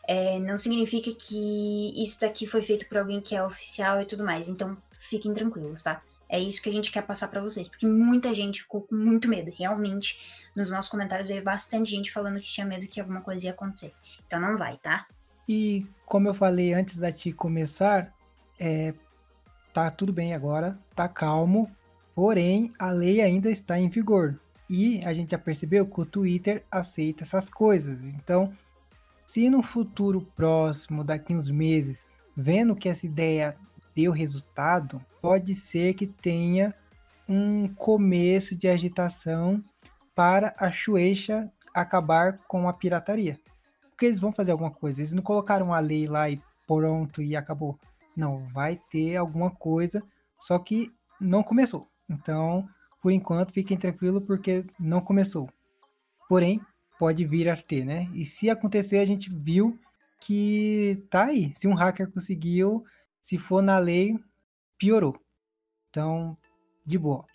é, 0.08 0.40
não 0.40 0.58
significa 0.58 1.14
que 1.14 1.94
isso 2.02 2.20
daqui 2.20 2.46
foi 2.46 2.62
feito 2.62 2.88
por 2.88 2.98
alguém 2.98 3.22
que 3.22 3.36
é 3.36 3.44
oficial 3.44 4.02
e 4.02 4.06
tudo 4.06 4.24
mais. 4.24 4.50
Então, 4.50 4.78
fiquem 4.92 5.34
tranquilos, 5.34 5.82
tá? 5.84 6.02
É 6.28 6.40
isso 6.40 6.62
que 6.62 6.70
a 6.70 6.72
gente 6.72 6.92
quer 6.92 7.04
passar 7.04 7.28
para 7.30 7.42
vocês, 7.42 7.68
porque 7.70 7.86
muita 7.86 8.34
gente 8.34 8.62
ficou 8.64 8.82
com 8.82 8.96
muito 8.96 9.28
medo. 9.30 9.52
Realmente, 9.58 10.20
nos 10.56 10.70
nossos 10.72 10.90
comentários 10.90 11.28
veio 11.28 11.44
bastante 11.44 11.92
gente 11.92 12.12
falando 12.12 12.40
que 12.40 12.48
tinha 12.48 12.66
medo 12.66 12.88
que 12.88 13.00
alguma 13.00 13.22
coisa 13.22 13.46
ia 13.46 13.52
acontecer. 13.52 13.94
Então 14.26 14.40
não 14.40 14.58
vai, 14.58 14.78
tá? 14.78 15.06
E 15.48 15.86
como 16.06 16.28
eu 16.28 16.34
falei 16.34 16.74
antes 16.74 16.98
da 16.98 17.12
Ti 17.12 17.32
começar, 17.32 18.14
é, 18.60 18.94
tá 19.74 19.92
tudo 19.92 20.12
bem 20.12 20.34
agora, 20.34 20.78
tá 20.96 21.08
calmo, 21.08 21.70
porém 22.16 22.74
a 22.80 22.92
lei 22.92 23.22
ainda 23.22 23.50
está 23.52 23.78
em 23.80 23.90
vigor. 23.90 24.40
E 24.70 25.04
a 25.04 25.14
gente 25.14 25.32
já 25.32 25.38
percebeu 25.38 25.86
que 25.86 26.02
o 26.02 26.06
Twitter 26.06 26.64
aceita 26.72 27.24
essas 27.24 27.50
coisas. 27.50 28.04
Então, 28.06 28.54
se 29.26 29.50
no 29.50 29.62
futuro 29.62 30.22
próximo, 30.36 31.04
daqui 31.04 31.36
uns 31.36 31.50
meses, 31.50 32.06
vendo 32.36 32.76
que 32.76 32.90
essa 32.90 33.06
ideia 33.06 33.58
deu 33.96 34.12
resultado, 34.12 35.04
pode 35.22 35.56
ser 35.56 35.94
que 35.94 36.08
tenha 36.08 36.74
um 37.28 37.68
começo 37.68 38.56
de 38.56 38.68
agitação 38.68 39.64
para 40.16 40.56
a 40.58 40.72
Shueisha 40.72 41.52
acabar 41.74 42.40
com 42.48 42.68
a 42.68 42.74
pirataria. 42.74 43.40
Porque 43.90 44.06
eles 44.06 44.20
vão 44.20 44.32
fazer 44.32 44.52
alguma 44.52 44.72
coisa. 44.72 45.02
Eles 45.02 45.14
não 45.14 45.24
colocaram 45.24 45.74
a 45.74 45.80
lei 45.80 46.08
lá 46.08 46.30
e 46.30 46.42
pronto 46.68 47.22
e 47.22 47.36
acabou. 47.36 47.80
Não, 48.16 48.48
vai 48.50 48.80
ter 48.92 49.16
alguma 49.16 49.50
coisa, 49.50 50.04
só 50.38 50.60
que 50.60 50.94
não 51.20 51.42
começou. 51.42 51.88
Então, 52.10 52.68
por 53.04 53.12
enquanto, 53.12 53.52
fiquem 53.52 53.78
tranquilos 53.78 54.24
porque 54.24 54.66
não 54.80 55.02
começou. 55.02 55.50
Porém, 56.30 56.62
pode 56.98 57.26
vir 57.26 57.50
a 57.50 57.58
ter, 57.58 57.84
né? 57.84 58.10
E 58.14 58.24
se 58.24 58.50
acontecer, 58.50 59.00
a 59.00 59.06
gente 59.06 59.30
viu 59.30 59.78
que 60.22 61.04
tá 61.10 61.26
aí. 61.26 61.52
Se 61.54 61.68
um 61.68 61.74
hacker 61.74 62.10
conseguiu, 62.10 62.86
se 63.20 63.38
for 63.38 63.62
na 63.62 63.78
lei, 63.78 64.18
piorou. 64.78 65.20
Então, 65.90 66.38
de 66.86 66.98
boa. 66.98 67.26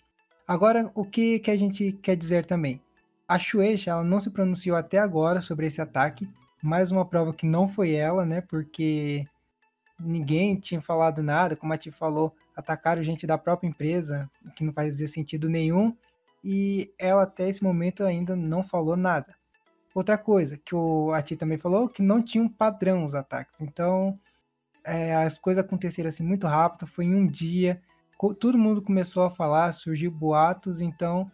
Agora, 0.47 0.91
o 0.95 1.05
que, 1.05 1.37
que 1.37 1.51
a 1.51 1.57
gente 1.57 1.91
quer 2.01 2.15
dizer 2.15 2.47
também? 2.47 2.81
A 3.27 3.37
Shueisha 3.37 3.91
ela 3.91 4.03
não 4.03 4.19
se 4.19 4.31
pronunciou 4.31 4.75
até 4.75 4.97
agora 4.97 5.39
sobre 5.39 5.67
esse 5.67 5.79
ataque. 5.79 6.27
Mais 6.63 6.91
uma 6.91 7.05
prova 7.05 7.31
que 7.31 7.45
não 7.45 7.69
foi 7.69 7.91
ela, 7.91 8.25
né? 8.25 8.41
Porque 8.41 9.23
ninguém 9.99 10.55
tinha 10.55 10.81
falado 10.81 11.21
nada. 11.21 11.55
Como 11.55 11.73
a 11.73 11.77
Ti 11.77 11.91
falou, 11.91 12.33
atacaram 12.55 13.03
gente 13.03 13.27
da 13.27 13.37
própria 13.37 13.67
empresa, 13.67 14.29
que 14.55 14.63
não 14.63 14.73
fazia 14.73 15.07
sentido 15.07 15.49
nenhum. 15.49 15.95
E 16.43 16.93
ela 16.97 17.23
até 17.23 17.49
esse 17.49 17.63
momento 17.63 18.03
ainda 18.03 18.35
não 18.35 18.63
falou 18.63 18.95
nada. 18.95 19.35
Outra 19.93 20.17
coisa 20.17 20.57
que 20.57 20.75
o 20.75 21.11
Ati 21.11 21.35
também 21.35 21.57
falou, 21.57 21.89
que 21.89 22.01
não 22.01 22.21
tinha 22.21 22.43
um 22.43 22.49
padrão 22.49 23.03
os 23.03 23.15
ataques. 23.15 23.59
Então, 23.59 24.17
é, 24.85 25.15
as 25.15 25.37
coisas 25.37 25.63
aconteceram 25.63 26.09
assim 26.09 26.23
muito 26.23 26.47
rápido, 26.47 26.87
foi 26.87 27.05
em 27.05 27.15
um 27.15 27.27
dia, 27.27 27.81
todo 28.39 28.57
mundo 28.57 28.81
começou 28.81 29.23
a 29.23 29.29
falar, 29.29 29.71
surgiu 29.73 30.11
boatos, 30.11 30.79
então 30.79 31.29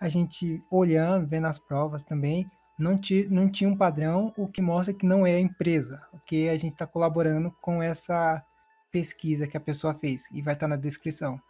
a 0.00 0.08
gente 0.08 0.62
olhando, 0.70 1.26
vendo 1.26 1.46
as 1.46 1.58
provas 1.58 2.02
também, 2.02 2.50
não, 2.78 2.98
não 3.28 3.50
tinha 3.50 3.68
um 3.68 3.76
padrão, 3.76 4.32
o 4.36 4.48
que 4.48 4.62
mostra 4.62 4.94
que 4.94 5.06
não 5.06 5.26
é 5.26 5.34
a 5.34 5.40
empresa, 5.40 6.02
porque 6.30 6.48
a 6.48 6.56
gente 6.56 6.74
está 6.74 6.86
colaborando 6.86 7.50
com 7.60 7.82
essa 7.82 8.40
pesquisa 8.92 9.48
que 9.48 9.56
a 9.56 9.60
pessoa 9.60 9.94
fez, 9.94 10.28
e 10.30 10.40
vai 10.40 10.54
estar 10.54 10.66
tá 10.66 10.68
na 10.68 10.76
descrição. 10.76 11.42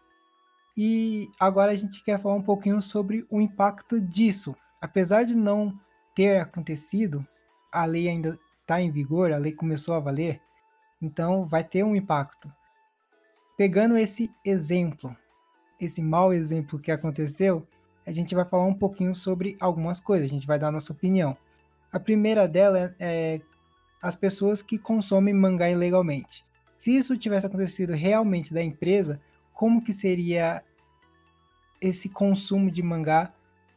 E 0.74 1.28
agora 1.38 1.72
a 1.72 1.74
gente 1.74 2.02
quer 2.02 2.18
falar 2.18 2.36
um 2.36 2.42
pouquinho 2.42 2.80
sobre 2.80 3.26
o 3.28 3.42
impacto 3.42 4.00
disso. 4.00 4.56
Apesar 4.80 5.24
de 5.24 5.34
não 5.34 5.78
ter 6.14 6.40
acontecido, 6.40 7.26
a 7.70 7.84
lei 7.84 8.08
ainda 8.08 8.38
está 8.62 8.80
em 8.80 8.90
vigor, 8.90 9.32
a 9.32 9.36
lei 9.36 9.52
começou 9.52 9.92
a 9.92 10.00
valer, 10.00 10.40
então 11.02 11.44
vai 11.46 11.62
ter 11.62 11.84
um 11.84 11.94
impacto. 11.94 12.50
Pegando 13.58 13.98
esse 13.98 14.30
exemplo, 14.42 15.14
esse 15.78 16.00
mau 16.00 16.32
exemplo 16.32 16.78
que 16.78 16.90
aconteceu, 16.90 17.68
a 18.06 18.10
gente 18.10 18.34
vai 18.34 18.46
falar 18.46 18.64
um 18.64 18.72
pouquinho 18.72 19.14
sobre 19.14 19.58
algumas 19.60 20.00
coisas, 20.00 20.26
a 20.26 20.32
gente 20.32 20.46
vai 20.46 20.58
dar 20.58 20.72
nossa 20.72 20.94
opinião. 20.94 21.36
A 21.92 22.00
primeira 22.00 22.48
dela 22.48 22.94
é 22.98 23.42
as 24.02 24.16
pessoas 24.16 24.62
que 24.62 24.78
consomem 24.78 25.34
mangá 25.34 25.70
ilegalmente. 25.70 26.44
Se 26.76 26.94
isso 26.94 27.16
tivesse 27.16 27.46
acontecido 27.46 27.92
realmente 27.92 28.54
da 28.54 28.62
empresa, 28.62 29.20
como 29.52 29.82
que 29.82 29.92
seria 29.92 30.62
esse 31.80 32.08
consumo 32.08 32.70
de 32.70 32.82
mangá 32.82 33.32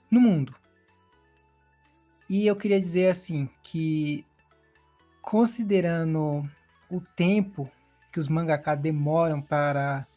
no 0.10 0.22
mundo? 0.22 0.56
E 2.30 2.48
eu 2.48 2.56
queria 2.56 2.80
dizer 2.80 3.10
assim 3.10 3.50
que 3.62 4.26
considerando 5.22 6.44
o 6.90 7.02
tempo 7.02 7.70
que 8.12 8.20
os 8.20 8.28
mangaka 8.28 8.76
demoram 8.76 9.42
para 9.42 10.08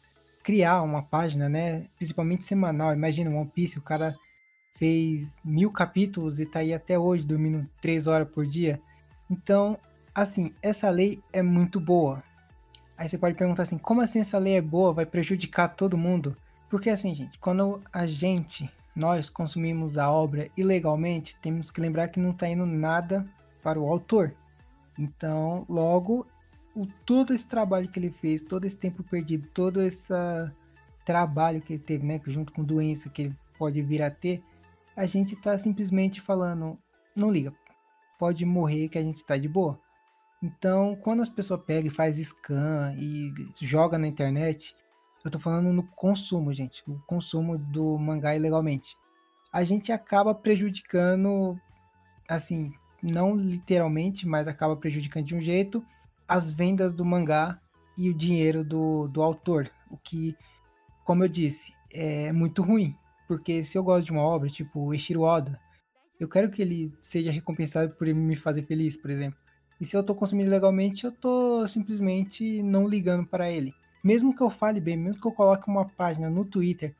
criar 0.43 0.81
uma 0.81 1.03
página, 1.03 1.49
né? 1.49 1.87
Principalmente 1.97 2.45
semanal. 2.45 2.93
Imagina 2.93 3.29
One 3.29 3.51
Piece, 3.53 3.77
o 3.77 3.81
cara 3.81 4.15
fez 4.77 5.37
mil 5.43 5.71
capítulos 5.71 6.39
e 6.39 6.45
tá 6.45 6.59
aí 6.59 6.73
até 6.73 6.97
hoje 6.97 7.25
dormindo 7.25 7.67
três 7.81 8.07
horas 8.07 8.29
por 8.29 8.45
dia. 8.45 8.79
Então, 9.29 9.77
assim, 10.17 10.51
essa 10.63 10.89
lei 10.89 11.21
é 11.31 11.43
muito 11.43 11.79
boa. 11.79 12.23
Aí 12.97 13.07
você 13.07 13.19
pode 13.19 13.37
perguntar 13.37 13.61
assim, 13.61 13.77
como 13.77 14.01
assim 14.01 14.19
essa 14.19 14.39
lei 14.39 14.55
é 14.55 14.61
boa? 14.61 14.91
Vai 14.91 15.05
prejudicar 15.05 15.67
todo 15.67 15.95
mundo? 15.95 16.35
Porque 16.71 16.89
assim, 16.89 17.13
gente, 17.13 17.37
quando 17.37 17.79
a 17.93 18.07
gente 18.07 18.67
nós 18.95 19.29
consumimos 19.29 19.95
a 19.95 20.09
obra 20.09 20.49
ilegalmente, 20.57 21.37
temos 21.39 21.69
que 21.69 21.79
lembrar 21.79 22.07
que 22.07 22.19
não 22.19 22.31
está 22.31 22.49
indo 22.49 22.65
nada 22.65 23.27
para 23.61 23.79
o 23.79 23.87
autor. 23.87 24.33
Então, 24.97 25.63
logo, 25.69 26.25
o, 26.75 26.87
todo 27.05 27.31
esse 27.31 27.45
trabalho 27.45 27.87
que 27.87 27.99
ele 27.99 28.09
fez, 28.09 28.41
todo 28.41 28.65
esse 28.65 28.75
tempo 28.75 29.03
perdido, 29.03 29.47
todo 29.53 29.83
esse 29.83 30.11
trabalho 31.05 31.61
que 31.61 31.73
ele 31.73 31.83
teve, 31.83 32.03
né, 32.03 32.19
junto 32.25 32.51
com 32.51 32.63
doença 32.63 33.07
que 33.07 33.21
ele 33.21 33.35
pode 33.55 33.79
vir 33.83 34.01
a 34.01 34.09
ter, 34.09 34.43
a 34.95 35.05
gente 35.05 35.35
está 35.35 35.55
simplesmente 35.59 36.19
falando, 36.19 36.75
não 37.15 37.29
liga, 37.29 37.53
pode 38.17 38.43
morrer 38.45 38.89
que 38.89 38.97
a 38.97 39.03
gente 39.03 39.17
está 39.17 39.37
de 39.37 39.47
boa. 39.47 39.79
Então, 40.41 40.95
quando 40.97 41.21
as 41.21 41.29
pessoas 41.29 41.61
pegam 41.65 41.87
e 41.91 41.93
faz 41.93 42.17
scan 42.17 42.93
e 42.97 43.33
joga 43.61 43.97
na 43.97 44.07
internet, 44.07 44.75
eu 45.25 45.31
tô 45.31 45.39
falando 45.39 45.73
no 45.73 45.83
consumo, 45.83 46.53
gente. 46.53 46.83
No 46.87 46.99
consumo 47.07 47.57
do 47.57 47.97
mangá 47.97 48.35
ilegalmente. 48.35 48.95
A 49.51 49.63
gente 49.63 49.91
acaba 49.91 50.35
prejudicando, 50.35 51.59
assim, 52.29 52.71
não 53.01 53.35
literalmente, 53.35 54.27
mas 54.27 54.47
acaba 54.47 54.75
prejudicando 54.75 55.25
de 55.25 55.35
um 55.35 55.41
jeito 55.41 55.83
as 56.27 56.51
vendas 56.51 56.93
do 56.93 57.05
mangá 57.05 57.59
e 57.97 58.09
o 58.09 58.13
dinheiro 58.13 58.63
do, 58.63 59.07
do 59.07 59.23
autor. 59.23 59.71
O 59.89 59.97
que, 59.97 60.35
como 61.03 61.23
eu 61.23 61.27
disse, 61.27 61.73
é 61.91 62.31
muito 62.31 62.61
ruim. 62.61 62.95
Porque 63.27 63.63
se 63.63 63.77
eu 63.77 63.83
gosto 63.83 64.05
de 64.05 64.11
uma 64.11 64.21
obra, 64.21 64.49
tipo 64.49 64.79
o 64.79 64.93
Eshiro 64.93 65.21
Oda, 65.21 65.59
eu 66.19 66.27
quero 66.27 66.49
que 66.49 66.61
ele 66.61 66.93
seja 67.01 67.31
recompensado 67.31 67.95
por 67.95 68.07
me 68.07 68.35
fazer 68.35 68.63
feliz, 68.63 68.95
por 68.95 69.09
exemplo. 69.09 69.39
E 69.79 69.85
se 69.85 69.95
eu 69.95 70.03
tô 70.03 70.15
consumindo 70.15 70.49
legalmente, 70.49 71.05
eu 71.05 71.11
tô 71.11 71.67
simplesmente 71.67 72.63
não 72.63 72.87
ligando 72.87 73.25
para 73.25 73.51
ele 73.51 73.73
mesmo 74.07 74.33
que 74.33 74.41
eu 74.41 74.49
fale 74.49 74.79
bem, 74.79 74.95
mesmo 74.95 75.19
que 75.19 75.27
eu 75.27 75.33
coloque 75.33 75.67
uma 75.67 75.85
página 75.85 76.29
no 76.29 76.45
Twitter, 76.45 76.95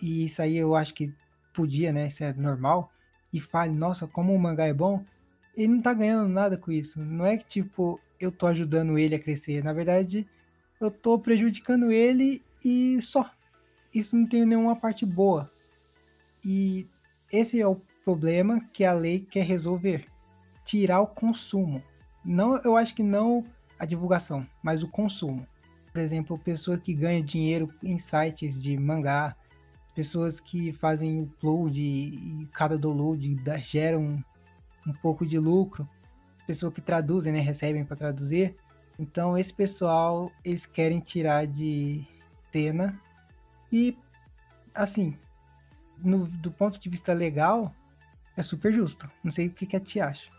e 0.00 0.24
isso 0.24 0.40
aí 0.40 0.56
eu 0.56 0.74
acho 0.74 0.94
que 0.94 1.12
podia, 1.52 1.92
né? 1.92 2.06
Isso 2.06 2.24
é 2.24 2.32
normal, 2.32 2.90
e 3.30 3.38
fale, 3.38 3.74
nossa, 3.74 4.06
como 4.06 4.34
o 4.34 4.38
mangá 4.38 4.64
é 4.64 4.72
bom, 4.72 5.04
ele 5.54 5.68
não 5.68 5.82
tá 5.82 5.92
ganhando 5.92 6.26
nada 6.26 6.56
com 6.56 6.72
isso. 6.72 6.98
Não 7.00 7.26
é 7.26 7.36
que 7.36 7.46
tipo, 7.46 8.00
eu 8.18 8.32
tô 8.32 8.46
ajudando 8.46 8.98
ele 8.98 9.14
a 9.14 9.18
crescer. 9.18 9.62
Na 9.62 9.74
verdade, 9.74 10.26
eu 10.80 10.90
tô 10.90 11.18
prejudicando 11.18 11.92
ele 11.92 12.42
e 12.64 12.98
só. 13.02 13.30
Isso 13.92 14.16
não 14.16 14.26
tem 14.26 14.46
nenhuma 14.46 14.76
parte 14.76 15.04
boa. 15.04 15.50
E 16.42 16.86
esse 17.30 17.60
é 17.60 17.66
o 17.66 17.80
problema 18.04 18.60
que 18.72 18.84
a 18.84 18.92
lei 18.94 19.26
quer 19.30 19.44
resolver. 19.44 20.06
Tirar 20.64 21.02
o 21.02 21.08
consumo. 21.08 21.82
Não, 22.28 22.56
eu 22.58 22.76
acho 22.76 22.94
que 22.94 23.02
não 23.02 23.44
a 23.78 23.84
divulgação, 23.84 24.46
mas 24.62 24.82
o 24.82 24.88
consumo 24.88 25.46
por 25.98 26.00
exemplo, 26.00 26.38
pessoa 26.38 26.78
que 26.78 26.94
ganha 26.94 27.20
dinheiro 27.20 27.68
em 27.82 27.98
sites 27.98 28.62
de 28.62 28.76
mangá, 28.76 29.34
pessoas 29.96 30.38
que 30.38 30.72
fazem 30.72 31.22
upload 31.22 31.80
e 31.80 32.48
cada 32.52 32.78
download 32.78 33.36
gera 33.64 33.98
um, 33.98 34.22
um 34.86 34.92
pouco 34.92 35.26
de 35.26 35.40
lucro, 35.40 35.88
pessoas 36.46 36.72
que 36.72 36.80
traduzem, 36.80 37.32
né, 37.32 37.40
recebem 37.40 37.84
para 37.84 37.96
traduzir. 37.96 38.54
Então, 38.96 39.36
esse 39.36 39.52
pessoal, 39.52 40.30
eles 40.44 40.66
querem 40.66 41.00
tirar 41.00 41.48
de 41.48 42.06
cena 42.52 42.96
e, 43.72 43.98
assim, 44.72 45.16
no, 45.98 46.26
do 46.28 46.52
ponto 46.52 46.78
de 46.78 46.88
vista 46.88 47.12
legal, 47.12 47.74
é 48.36 48.42
super 48.42 48.72
justo. 48.72 49.10
Não 49.24 49.32
sei 49.32 49.48
o 49.48 49.50
que, 49.50 49.66
que 49.66 49.76
a 49.76 49.80
Tia 49.80 50.06
acha. 50.06 50.37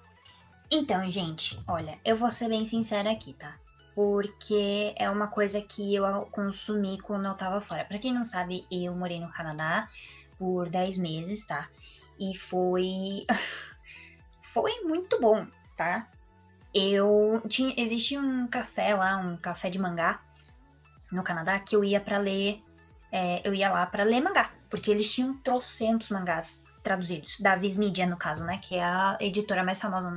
Então, 0.72 1.10
gente, 1.10 1.60
olha, 1.68 2.00
eu 2.06 2.16
vou 2.16 2.32
ser 2.32 2.50
bem 2.50 2.64
sincera 2.64 3.12
aqui, 3.12 3.34
tá? 3.34 3.58
porque 3.96 4.94
é 4.96 5.10
uma 5.10 5.28
coisa 5.28 5.62
que 5.62 5.94
eu 5.94 6.26
consumi 6.32 6.98
quando 7.02 7.26
eu 7.26 7.34
tava 7.34 7.60
fora. 7.60 7.84
Para 7.84 8.00
quem 8.00 8.14
não 8.14 8.24
sabe, 8.24 8.66
eu 8.72 8.96
morei 8.96 9.20
no 9.20 9.30
Canadá 9.30 9.90
por 10.38 10.70
10 10.70 10.98
meses, 10.98 11.46
tá? 11.46 11.68
E 12.18 12.34
foi 12.38 13.26
foi 14.40 14.72
muito 14.86 15.20
bom, 15.20 15.46
tá? 15.76 16.08
eu 16.74 17.42
tinha 17.50 17.74
existia 17.78 18.20
um 18.22 18.48
café 18.48 18.96
lá, 18.96 19.18
um 19.18 19.36
café 19.36 19.70
de 19.70 19.80
mangá 19.80 20.22
no 21.12 21.24
Canadá 21.24 21.60
que 21.60 21.76
eu 21.76 21.84
ia 21.84 22.00
para 22.00 22.20
ler, 22.20 22.64
é, 23.12 23.42
eu 23.46 23.54
ia 23.54 23.70
lá 23.70 23.86
para 23.86 24.04
ler 24.04 24.22
mangá, 24.22 24.54
porque 24.70 24.92
eles 24.92 25.12
tinham 25.12 25.36
trocentos 25.40 26.10
mangás 26.10 26.64
traduzidos, 26.82 27.40
da 27.40 27.56
Viz 27.56 27.78
Media 27.78 28.06
no 28.08 28.18
caso, 28.18 28.44
né, 28.46 28.58
que 28.58 28.76
é 28.76 28.84
a 28.84 29.18
editora 29.20 29.64
mais 29.64 29.80
famosa 29.80 30.12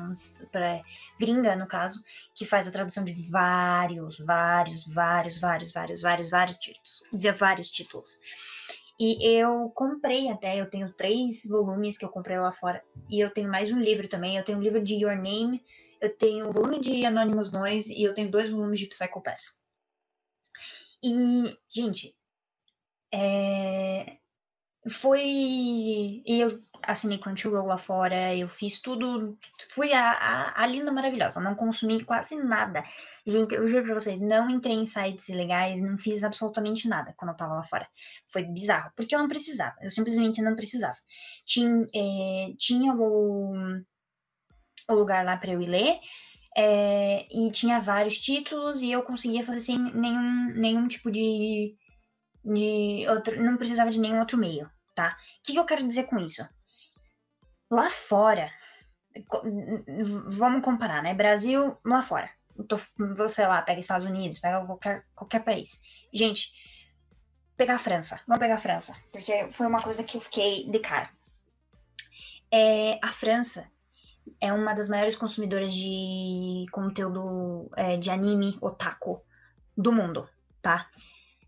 para 0.51 0.83
gringa 1.19 1.57
no 1.57 1.67
caso, 1.67 2.03
que 2.35 2.45
faz 2.45 2.69
a 2.69 2.71
tradução 2.71 3.05
de 3.05 3.13
vários, 3.31 4.19
vários, 4.19 4.87
vários, 4.87 5.41
vários, 5.41 5.73
vários, 5.73 6.03
vários, 6.03 6.31
vários 6.31 6.57
títulos, 6.57 7.03
de 7.13 7.33
vários 7.33 7.71
títulos. 7.71 8.19
E 9.05 9.27
eu 9.27 9.69
comprei 9.71 10.31
até, 10.31 10.61
eu 10.61 10.71
tenho 10.71 10.93
três 10.93 11.45
volumes 11.45 11.99
que 11.99 12.05
eu 12.05 12.09
comprei 12.09 12.39
lá 12.39 12.53
fora. 12.53 12.85
E 13.11 13.19
eu 13.19 13.31
tenho 13.31 13.51
mais 13.51 13.73
um 13.73 13.81
livro 13.81 14.07
também. 14.07 14.37
Eu 14.37 14.45
tenho 14.45 14.59
um 14.59 14.63
livro 14.63 14.81
de 14.81 14.95
Your 14.95 15.17
Name, 15.17 15.61
eu 16.01 16.17
tenho 16.17 16.49
um 16.49 16.53
volume 16.53 16.79
de 16.79 17.05
Anonymous 17.05 17.51
Noise 17.51 17.93
e 17.93 18.05
eu 18.05 18.15
tenho 18.15 18.31
dois 18.31 18.49
volumes 18.51 18.79
de 18.79 18.87
Psycho 18.87 19.21
Pass. 19.21 19.61
E, 21.03 21.59
gente, 21.69 22.15
é... 23.13 23.62
foi. 24.91 26.23
Eu 26.27 26.61
assinei 26.83 27.19
Crunchyroll 27.19 27.67
lá 27.67 27.79
fora, 27.79 28.35
eu 28.35 28.49
fiz 28.49 28.81
tudo. 28.81 29.39
Fui 29.71 29.93
a, 29.93 30.11
a, 30.11 30.63
a, 30.63 30.67
linda 30.67 30.91
maravilhosa, 30.91 31.41
não 31.41 31.55
consumi 31.55 32.05
quase 32.05 32.37
nada. 32.37 32.83
Gente, 33.27 33.55
eu 33.55 33.69
juro 33.69 33.85
pra 33.85 33.95
vocês, 33.95 34.21
não 34.21 34.51
entrei 34.51 34.75
em 34.75 34.87
sites 34.87 35.29
ilegais, 35.29 35.81
não 35.81 35.97
fiz 35.97 36.25
absolutamente 36.25 36.89
nada 36.89 37.15
quando 37.17 37.31
eu 37.31 37.37
tava 37.37 37.55
lá 37.55 37.65
fora. 37.65 37.89
Foi 38.27 38.43
bizarro, 38.43 38.91
porque 38.97 39.15
eu 39.15 39.21
não 39.21 39.29
precisava, 39.29 39.77
eu 39.81 39.91
simplesmente 39.91 40.43
não 40.43 40.57
precisava. 40.57 40.99
Tinha, 41.47 41.87
é, 41.95 42.53
tinha 42.59 42.93
o, 42.93 43.55
o 44.91 44.95
lugar 44.95 45.25
lá 45.25 45.37
pra 45.37 45.53
eu 45.53 45.63
ir 45.63 45.69
ler. 45.69 46.01
É, 46.55 47.27
e 47.31 47.51
tinha 47.51 47.81
vários 47.81 48.19
títulos 48.19 48.83
e 48.83 48.93
eu 48.93 49.03
conseguia 49.03 49.43
fazer 49.43 49.61
sem 49.61 49.79
nenhum, 49.79 50.53
nenhum 50.55 50.87
tipo 50.87 51.11
de, 51.11 51.75
de 52.45 53.07
outro, 53.09 53.43
não 53.43 53.57
precisava 53.57 53.91
de 53.91 54.01
nenhum 54.01 54.19
outro 54.19 54.39
meio, 54.39 54.71
tá? 54.95 55.17
O 55.39 55.43
que, 55.45 55.53
que 55.53 55.59
eu 55.59 55.65
quero 55.65 55.87
dizer 55.87 56.05
com 56.05 56.19
isso? 56.19 56.47
Lá 57.71 57.89
fora, 57.89 58.51
vamos 60.27 60.63
comparar, 60.63 61.03
né? 61.03 61.15
Brasil, 61.15 61.79
lá 61.85 62.03
fora. 62.03 62.31
Tô, 62.69 62.79
sei 63.29 63.47
lá, 63.47 63.63
pega 63.63 63.81
Estados 63.81 64.07
Unidos, 64.07 64.39
pega 64.39 64.65
qualquer, 64.65 65.07
qualquer 65.15 65.41
país. 65.41 65.81
Gente, 66.13 66.53
pegar 67.57 67.77
a 67.77 67.79
França. 67.79 68.21
Vamos 68.27 68.41
pegar 68.41 68.57
a 68.57 68.61
França, 68.61 68.95
porque 69.11 69.51
foi 69.51 69.67
uma 69.67 69.83
coisa 69.83 70.05
que 70.05 70.17
eu 70.17 70.21
fiquei 70.21 70.69
de 70.69 70.79
cara. 70.79 71.11
É, 72.51 72.99
a 73.03 73.11
França 73.11 73.71
é 74.41 74.53
uma 74.53 74.75
das 74.75 74.89
maiores 74.89 75.17
consumidoras 75.17 75.73
de 75.73 76.67
conteúdo 76.71 77.71
é, 77.77 77.97
de 77.97 78.11
anime 78.11 78.59
otaku 78.61 79.23
do 79.77 79.93
mundo, 79.93 80.29
tá? 80.61 80.89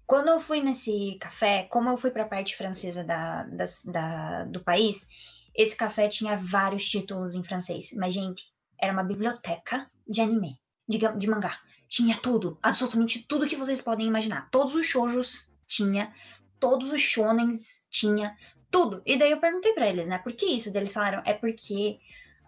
Quando 0.07 0.29
eu 0.29 0.39
fui 0.39 0.61
nesse 0.61 1.17
café, 1.21 1.65
como 1.65 1.89
eu 1.89 1.97
fui 1.97 2.11
para 2.11 2.25
a 2.25 2.29
parte 2.29 2.57
francesa 2.57 3.03
da, 3.03 3.45
da, 3.45 3.65
da, 3.87 4.45
do 4.45 4.63
país, 4.63 5.09
esse 5.55 5.75
café 5.77 6.09
tinha 6.09 6.37
vários 6.37 6.85
títulos 6.85 7.35
em 7.35 7.43
francês. 7.43 7.91
Mas, 7.97 8.13
gente, 8.13 8.45
era 8.81 8.93
uma 8.93 9.03
biblioteca 9.03 9.91
de 10.07 10.21
anime, 10.21 10.61
de, 10.89 10.99
de 10.99 11.27
mangá. 11.29 11.59
Tinha 11.89 12.17
tudo, 12.17 12.59
absolutamente 12.63 13.27
tudo 13.27 13.47
que 13.47 13.57
vocês 13.57 13.81
podem 13.81 14.07
imaginar. 14.07 14.51
Todos 14.51 14.75
os 14.75 14.87
shoujos 14.87 15.53
tinha, 15.67 16.13
todos 16.59 16.93
os 16.93 17.01
shonens 17.01 17.87
tinha, 17.89 18.37
tudo. 18.71 19.01
E 19.07 19.17
daí 19.17 19.31
eu 19.31 19.41
perguntei 19.41 19.73
para 19.73 19.89
eles, 19.89 20.09
né, 20.09 20.19
por 20.19 20.33
que 20.33 20.47
isso? 20.47 20.77
Eles 20.77 20.93
falaram, 20.93 21.23
é 21.25 21.33
porque 21.33 21.99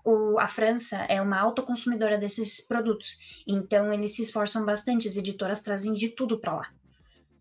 o, 0.05 0.39
a 0.39 0.49
França 0.49 0.97
é 1.09 1.23
uma 1.23 1.39
autoconsumidora 1.39 2.19
desses 2.19 2.61
produtos. 2.61 3.19
Então 3.47 3.93
eles 3.93 4.17
se 4.17 4.23
esforçam 4.23 4.65
bastante, 4.65 5.09
as 5.09 5.17
editoras 5.17 5.61
trazem 5.61 5.93
de 5.95 6.09
tudo 6.09 6.39
para 6.39 6.55
lá. 6.55 6.73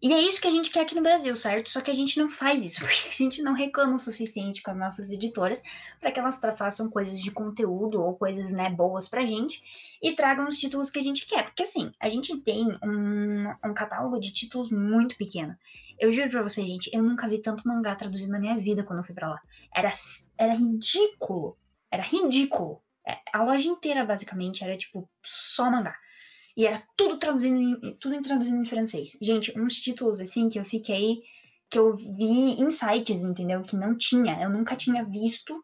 E 0.05 0.13
é 0.13 0.21
isso 0.21 0.39
que 0.39 0.47
a 0.47 0.51
gente 0.51 0.69
quer 0.69 0.81
aqui 0.81 0.93
no 0.93 1.01
Brasil, 1.01 1.35
certo? 1.35 1.67
Só 1.67 1.81
que 1.81 1.89
a 1.89 1.93
gente 1.95 2.19
não 2.19 2.29
faz 2.29 2.63
isso, 2.63 2.81
porque 2.85 3.09
a 3.09 3.11
gente 3.11 3.41
não 3.41 3.53
reclama 3.53 3.95
o 3.95 3.97
suficiente 3.97 4.61
com 4.61 4.69
as 4.69 4.77
nossas 4.77 5.09
editoras 5.09 5.63
para 5.99 6.11
que 6.11 6.19
elas 6.19 6.39
façam 6.55 6.91
coisas 6.91 7.19
de 7.19 7.31
conteúdo 7.31 7.99
ou 7.99 8.15
coisas 8.15 8.51
né, 8.51 8.69
boas 8.69 9.09
pra 9.09 9.25
gente 9.25 9.63
e 9.99 10.13
tragam 10.13 10.47
os 10.47 10.59
títulos 10.59 10.91
que 10.91 10.99
a 10.99 11.01
gente 11.01 11.25
quer. 11.25 11.45
Porque 11.45 11.63
assim, 11.63 11.91
a 11.99 12.07
gente 12.07 12.37
tem 12.37 12.77
um, 12.83 13.49
um 13.65 13.73
catálogo 13.73 14.19
de 14.19 14.31
títulos 14.31 14.71
muito 14.71 15.17
pequeno. 15.17 15.57
Eu 15.97 16.11
juro 16.11 16.29
pra 16.29 16.43
vocês, 16.43 16.67
gente, 16.67 16.87
eu 16.93 17.01
nunca 17.01 17.27
vi 17.27 17.39
tanto 17.39 17.67
mangá 17.67 17.95
traduzido 17.95 18.31
na 18.31 18.39
minha 18.39 18.57
vida 18.57 18.83
quando 18.83 18.99
eu 18.99 19.05
fui 19.05 19.15
pra 19.15 19.29
lá. 19.29 19.41
Era, 19.73 19.91
era 20.37 20.53
ridículo 20.53 21.57
era 21.95 22.03
ridículo. 22.03 22.81
É, 23.07 23.17
a 23.33 23.43
loja 23.43 23.67
inteira, 23.67 24.03
basicamente, 24.05 24.63
era 24.63 24.77
tipo 24.77 25.09
só 25.23 25.69
mangá. 25.69 25.95
E 26.55 26.65
era 26.65 26.81
tudo 26.95 27.17
traduzindo 27.17 27.59
em, 27.59 27.95
tudo 27.97 28.21
traduzindo 28.21 28.61
em 28.61 28.65
francês. 28.65 29.17
Gente, 29.21 29.57
uns 29.59 29.75
títulos 29.75 30.19
assim 30.19 30.47
que 30.49 30.59
eu 30.59 30.65
fiquei. 30.65 31.21
que 31.69 31.77
eu 31.77 31.95
vi 31.95 32.59
em 32.61 32.71
sites, 32.71 33.23
entendeu? 33.23 33.63
Que 33.63 33.75
não 33.75 33.97
tinha. 33.97 34.41
Eu 34.41 34.49
nunca 34.49 34.75
tinha 34.75 35.03
visto 35.03 35.61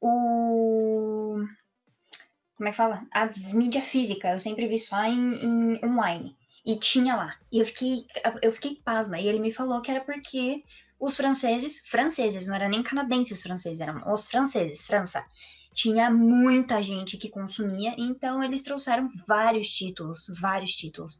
o. 0.00 1.36
Como 2.56 2.68
é 2.68 2.70
que 2.70 2.76
fala? 2.76 3.06
A 3.12 3.26
mídia 3.54 3.82
física. 3.82 4.30
Eu 4.32 4.38
sempre 4.38 4.66
vi 4.66 4.78
só 4.78 5.02
em, 5.04 5.34
em 5.44 5.84
online. 5.84 6.36
E 6.64 6.78
tinha 6.78 7.16
lá. 7.16 7.36
E 7.50 7.58
eu 7.58 7.66
fiquei, 7.66 8.04
eu 8.42 8.52
fiquei 8.52 8.76
pasma. 8.84 9.18
E 9.18 9.26
ele 9.26 9.40
me 9.40 9.52
falou 9.52 9.80
que 9.80 9.90
era 9.90 10.04
porque 10.04 10.62
os 10.98 11.16
franceses, 11.16 11.80
franceses, 11.86 12.46
não 12.46 12.54
era 12.54 12.68
nem 12.68 12.82
canadenses 12.82 13.42
franceses, 13.42 13.80
eram 13.80 14.12
os 14.12 14.28
franceses, 14.28 14.86
França. 14.86 15.24
Tinha 15.72 16.10
muita 16.10 16.82
gente 16.82 17.16
que 17.16 17.28
consumia, 17.28 17.94
então 17.96 18.42
eles 18.42 18.62
trouxeram 18.62 19.08
vários 19.26 19.70
títulos, 19.70 20.26
vários 20.40 20.72
títulos. 20.74 21.16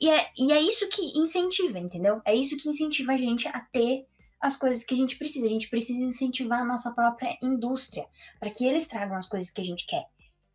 E 0.00 0.10
é, 0.10 0.30
e 0.36 0.52
é 0.52 0.60
isso 0.60 0.88
que 0.88 1.16
incentiva, 1.16 1.78
entendeu? 1.78 2.20
É 2.24 2.34
isso 2.34 2.56
que 2.56 2.68
incentiva 2.68 3.12
a 3.12 3.16
gente 3.16 3.46
a 3.46 3.60
ter 3.60 4.04
as 4.40 4.56
coisas 4.56 4.82
que 4.82 4.92
a 4.92 4.96
gente 4.96 5.16
precisa. 5.16 5.46
A 5.46 5.48
gente 5.48 5.70
precisa 5.70 6.04
incentivar 6.04 6.60
a 6.60 6.64
nossa 6.64 6.90
própria 6.90 7.38
indústria 7.40 8.04
para 8.40 8.50
que 8.50 8.66
eles 8.66 8.88
tragam 8.88 9.16
as 9.16 9.28
coisas 9.28 9.50
que 9.50 9.60
a 9.60 9.64
gente 9.64 9.86
quer. 9.86 10.04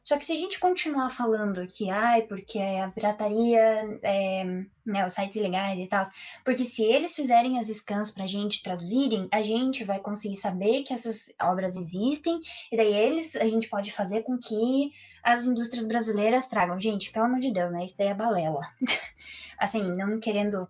Só 0.08 0.18
que 0.18 0.26
se 0.26 0.32
a 0.32 0.38
gente 0.38 0.58
continuar 0.58 1.10
falando 1.10 1.68
que, 1.68 1.90
ai, 1.90 2.22
porque 2.22 2.58
a 2.60 2.90
pirataria, 2.90 4.00
é, 4.02 4.42
né, 4.86 5.06
os 5.06 5.12
sites 5.12 5.36
ilegais 5.36 5.78
e 5.78 5.86
tal, 5.86 6.02
porque 6.46 6.64
se 6.64 6.82
eles 6.82 7.14
fizerem 7.14 7.60
as 7.60 7.68
scans 7.68 8.10
pra 8.10 8.26
gente 8.26 8.64
traduzirem, 8.64 9.28
a 9.30 9.42
gente 9.42 9.84
vai 9.84 10.00
conseguir 10.00 10.38
saber 10.38 10.84
que 10.84 10.94
essas 10.94 11.34
obras 11.42 11.76
existem, 11.76 12.40
e 12.72 12.78
daí 12.78 12.94
eles, 12.94 13.36
a 13.36 13.46
gente 13.46 13.68
pode 13.68 13.92
fazer 13.92 14.24
com 14.24 14.38
que 14.38 14.94
as 15.22 15.44
indústrias 15.44 15.86
brasileiras 15.86 16.48
tragam. 16.48 16.80
Gente, 16.80 17.12
pelo 17.12 17.26
amor 17.26 17.42
de 17.42 17.52
Deus, 17.52 17.70
né, 17.74 17.84
isso 17.84 17.98
daí 17.98 18.08
é 18.08 18.14
balela. 18.14 18.62
assim, 19.60 19.92
não 19.92 20.22
querendo... 20.22 20.70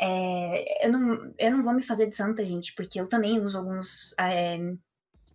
É, 0.00 0.86
eu, 0.86 0.90
não, 0.90 1.34
eu 1.38 1.50
não 1.50 1.62
vou 1.62 1.74
me 1.74 1.82
fazer 1.82 2.06
de 2.06 2.16
santa, 2.16 2.42
gente, 2.46 2.74
porque 2.74 2.98
eu 2.98 3.06
também 3.06 3.38
uso 3.38 3.58
alguns... 3.58 4.14
É, 4.18 4.56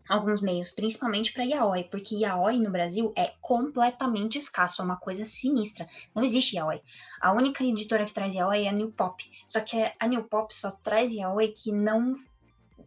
alguns 0.08 0.41
meios, 0.41 0.72
principalmente 0.72 1.34
para 1.34 1.44
yaoi, 1.44 1.86
porque 1.86 2.15
yaoi 2.15 2.60
no 2.60 2.72
Brasil 2.72 3.13
é 3.18 3.34
completamente 3.41 4.38
escasso, 4.38 4.82
é 4.82 4.86
uma 4.86 4.98
coisa 4.98 5.26
sinistra. 5.26 5.88
Não 6.13 6.24
existe 6.24 6.56
yaoi. 6.56 6.82
A 7.20 7.32
única 7.34 7.63
editora 7.63 8.06
que 8.06 8.13
traz 8.13 8.34
yaoi 8.34 8.65
é 8.65 8.70
a 8.70 8.74
New 8.74 8.91
Pop. 8.91 9.24
Só 9.48 9.60
que 9.60 9.78
a 10.00 10.08
New 10.08 10.24
Pop 10.24 10.54
só 10.54 10.72
traz 10.72 11.12
yaoi 11.12 11.50
que 11.50 11.72
não 11.72 12.13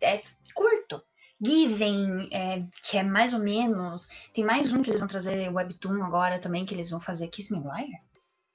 é 0.00 0.20
curto. 0.54 1.02
Given, 1.40 2.28
é, 2.32 2.64
que 2.82 2.98
é 2.98 3.02
mais 3.02 3.32
ou 3.32 3.40
menos. 3.40 4.08
Tem 4.34 4.44
mais 4.44 4.72
um 4.72 4.82
que 4.82 4.90
eles 4.90 5.00
vão 5.00 5.08
trazer 5.08 5.48
Webtoon 5.48 6.02
agora 6.02 6.38
também, 6.38 6.66
que 6.66 6.74
eles 6.74 6.90
vão 6.90 7.00
fazer 7.00 7.28
Kiss 7.28 7.52
Me 7.52 7.60
Liar? 7.60 8.02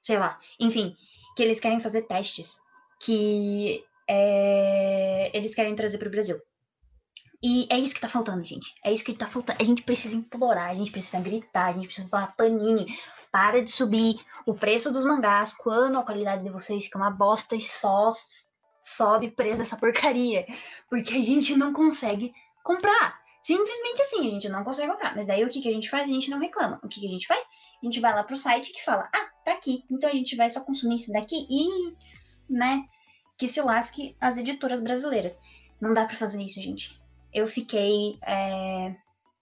Sei 0.00 0.18
lá. 0.18 0.38
Enfim, 0.60 0.94
que 1.34 1.42
eles 1.42 1.60
querem 1.60 1.80
fazer 1.80 2.02
testes. 2.02 2.60
Que 3.00 3.84
é, 4.08 5.30
eles 5.34 5.54
querem 5.54 5.74
trazer 5.74 5.98
para 5.98 6.08
o 6.08 6.10
Brasil. 6.10 6.40
E 7.46 7.66
é 7.68 7.78
isso 7.78 7.94
que 7.94 8.00
tá 8.00 8.08
faltando, 8.08 8.42
gente. 8.42 8.72
É 8.82 8.90
isso 8.90 9.04
que 9.04 9.12
tá 9.12 9.26
faltando. 9.26 9.58
A 9.60 9.64
gente 9.64 9.82
precisa 9.82 10.16
implorar, 10.16 10.70
a 10.70 10.74
gente 10.74 10.90
precisa 10.90 11.20
gritar, 11.20 11.66
a 11.66 11.72
gente 11.72 11.84
precisa 11.84 12.08
falar, 12.08 12.28
Panini, 12.28 12.86
para 13.30 13.62
de 13.62 13.70
subir 13.70 14.18
o 14.46 14.54
preço 14.54 14.90
dos 14.90 15.04
mangás 15.04 15.52
quando 15.52 15.98
a 15.98 16.02
qualidade 16.02 16.42
de 16.42 16.48
vocês 16.48 16.84
fica 16.84 16.96
uma 16.96 17.10
bosta 17.10 17.54
e 17.54 17.60
só 17.60 18.08
sobe 18.80 19.30
preço 19.30 19.58
dessa 19.58 19.76
porcaria. 19.76 20.46
Porque 20.88 21.12
a 21.12 21.22
gente 21.22 21.54
não 21.54 21.74
consegue 21.74 22.32
comprar. 22.62 23.14
Simplesmente 23.42 24.00
assim, 24.00 24.20
a 24.20 24.30
gente 24.30 24.48
não 24.48 24.64
consegue 24.64 24.90
comprar. 24.92 25.14
Mas 25.14 25.26
daí 25.26 25.44
o 25.44 25.48
que, 25.50 25.60
que 25.60 25.68
a 25.68 25.72
gente 25.72 25.90
faz? 25.90 26.04
A 26.04 26.12
gente 26.12 26.30
não 26.30 26.38
reclama. 26.38 26.80
O 26.82 26.88
que, 26.88 26.98
que 27.00 27.06
a 27.06 27.10
gente 27.10 27.26
faz? 27.26 27.44
A 27.82 27.84
gente 27.84 28.00
vai 28.00 28.14
lá 28.14 28.24
pro 28.24 28.38
site 28.38 28.72
que 28.72 28.82
fala, 28.82 29.06
ah, 29.14 29.30
tá 29.44 29.52
aqui. 29.52 29.84
Então 29.90 30.08
a 30.08 30.14
gente 30.14 30.34
vai 30.34 30.48
só 30.48 30.64
consumir 30.64 30.94
isso 30.94 31.12
daqui 31.12 31.46
e, 31.50 31.94
né, 32.48 32.84
que 33.36 33.46
se 33.46 33.60
lasque 33.60 34.16
as 34.18 34.38
editoras 34.38 34.80
brasileiras. 34.80 35.38
Não 35.78 35.92
dá 35.92 36.06
para 36.06 36.16
fazer 36.16 36.42
isso, 36.42 36.62
gente 36.62 37.03
eu 37.34 37.46
fiquei. 37.46 38.18
É, 38.24 38.94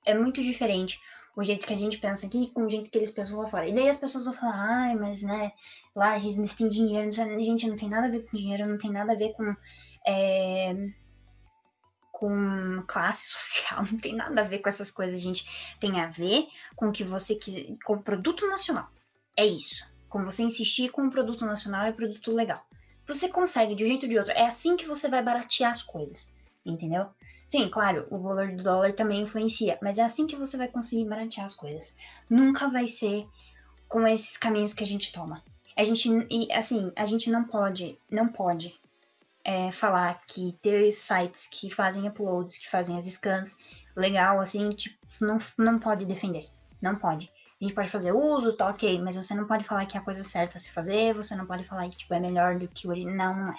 é 0.04 0.14
muito 0.14 0.42
diferente 0.42 0.98
o 1.36 1.42
jeito 1.42 1.66
que 1.66 1.72
a 1.72 1.78
gente 1.78 1.98
pensa 1.98 2.26
aqui 2.26 2.50
com 2.52 2.64
o 2.66 2.70
jeito 2.70 2.90
que 2.90 2.98
eles 2.98 3.10
pensam 3.10 3.38
lá 3.38 3.46
fora. 3.46 3.66
E 3.68 3.74
daí 3.74 3.88
as 3.88 3.98
pessoas 3.98 4.24
vão 4.24 4.34
falar, 4.34 4.54
ai, 4.54 4.94
mas 4.94 5.22
né, 5.22 5.52
lá 5.94 6.16
eles 6.16 6.54
têm 6.54 6.68
dinheiro, 6.68 7.10
gente, 7.10 7.68
não 7.68 7.76
tem 7.76 7.88
nada 7.88 8.06
a 8.06 8.10
ver 8.10 8.24
com 8.24 8.36
dinheiro, 8.36 8.66
não 8.66 8.78
tem 8.78 8.90
nada 8.90 9.12
a 9.12 9.16
ver 9.16 9.32
com. 9.32 9.54
É, 10.06 10.74
com 12.10 12.84
classe 12.86 13.26
social, 13.32 13.84
não 13.90 13.98
tem 13.98 14.14
nada 14.14 14.42
a 14.42 14.44
ver 14.44 14.58
com 14.60 14.68
essas 14.68 14.90
coisas, 14.90 15.20
gente. 15.20 15.76
Tem 15.80 16.00
a 16.00 16.06
ver 16.06 16.46
com 16.76 16.88
o 16.88 16.92
que 16.92 17.02
você 17.02 17.34
quiser, 17.34 17.66
com 17.84 17.94
o 17.94 18.02
produto 18.02 18.46
nacional. 18.46 18.88
É 19.36 19.44
isso. 19.44 19.84
Com 20.08 20.24
você 20.24 20.42
insistir 20.42 20.90
com 20.90 21.06
o 21.06 21.10
produto 21.10 21.44
nacional 21.44 21.86
e 21.86 21.92
produto 21.92 22.30
legal. 22.32 22.64
Você 23.06 23.28
consegue 23.28 23.74
de 23.74 23.82
um 23.82 23.86
jeito 23.86 24.04
ou 24.04 24.08
de 24.08 24.18
outro. 24.18 24.32
É 24.34 24.46
assim 24.46 24.76
que 24.76 24.86
você 24.86 25.08
vai 25.08 25.22
baratear 25.22 25.72
as 25.72 25.82
coisas. 25.82 26.32
Entendeu? 26.64 27.08
Sim, 27.46 27.68
claro, 27.68 28.06
o 28.10 28.18
valor 28.18 28.50
do 28.52 28.62
dólar 28.62 28.92
também 28.92 29.22
influencia, 29.22 29.78
mas 29.82 29.98
é 29.98 30.02
assim 30.02 30.26
que 30.26 30.36
você 30.36 30.56
vai 30.56 30.68
conseguir 30.68 31.04
baratear 31.04 31.44
as 31.44 31.54
coisas. 31.54 31.96
Nunca 32.28 32.68
vai 32.68 32.86
ser 32.86 33.26
com 33.88 34.06
esses 34.06 34.36
caminhos 34.36 34.72
que 34.72 34.82
a 34.82 34.86
gente 34.86 35.12
toma. 35.12 35.42
A 35.76 35.84
gente, 35.84 36.08
e 36.30 36.50
assim, 36.52 36.92
a 36.96 37.04
gente 37.06 37.30
não 37.30 37.44
pode, 37.44 37.98
não 38.10 38.28
pode 38.28 38.74
é, 39.44 39.70
falar 39.72 40.20
que 40.26 40.56
ter 40.62 40.90
sites 40.92 41.46
que 41.46 41.70
fazem 41.70 42.06
uploads, 42.06 42.58
que 42.58 42.70
fazem 42.70 42.96
as 42.96 43.06
scans, 43.06 43.56
legal, 43.96 44.40
assim, 44.40 44.70
tipo, 44.70 44.96
não, 45.20 45.38
não 45.58 45.78
pode 45.78 46.04
defender. 46.04 46.48
Não 46.80 46.96
pode. 46.96 47.30
A 47.60 47.64
gente 47.64 47.74
pode 47.74 47.90
fazer 47.90 48.12
uso, 48.12 48.56
tá 48.56 48.68
ok, 48.68 49.00
mas 49.00 49.14
você 49.14 49.34
não 49.34 49.46
pode 49.46 49.64
falar 49.64 49.86
que 49.86 49.96
é 49.96 50.00
a 50.00 50.04
coisa 50.04 50.24
certa 50.24 50.58
a 50.58 50.60
se 50.60 50.72
fazer, 50.72 51.14
você 51.14 51.36
não 51.36 51.46
pode 51.46 51.64
falar 51.64 51.88
que, 51.88 51.96
tipo, 51.96 52.12
é 52.12 52.18
melhor 52.18 52.58
do 52.58 52.66
que 52.66 52.86
o 52.86 52.90
original, 52.90 53.34
não, 53.34 53.44
não 53.44 53.52
é. 53.52 53.58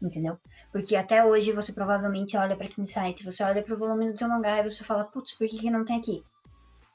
Entendeu? 0.00 0.38
Porque 0.70 0.94
até 0.94 1.24
hoje 1.24 1.52
você 1.52 1.72
provavelmente 1.72 2.36
olha 2.36 2.56
para 2.56 2.66
aquele 2.66 2.86
site, 2.86 3.24
você 3.24 3.42
olha 3.42 3.62
pro 3.62 3.78
volume 3.78 4.12
do 4.12 4.18
seu 4.18 4.28
mangá 4.28 4.58
e 4.58 4.70
você 4.70 4.84
fala, 4.84 5.04
putz, 5.04 5.32
por 5.32 5.46
que, 5.48 5.58
que 5.58 5.70
não 5.70 5.84
tem 5.84 5.98
aqui? 5.98 6.22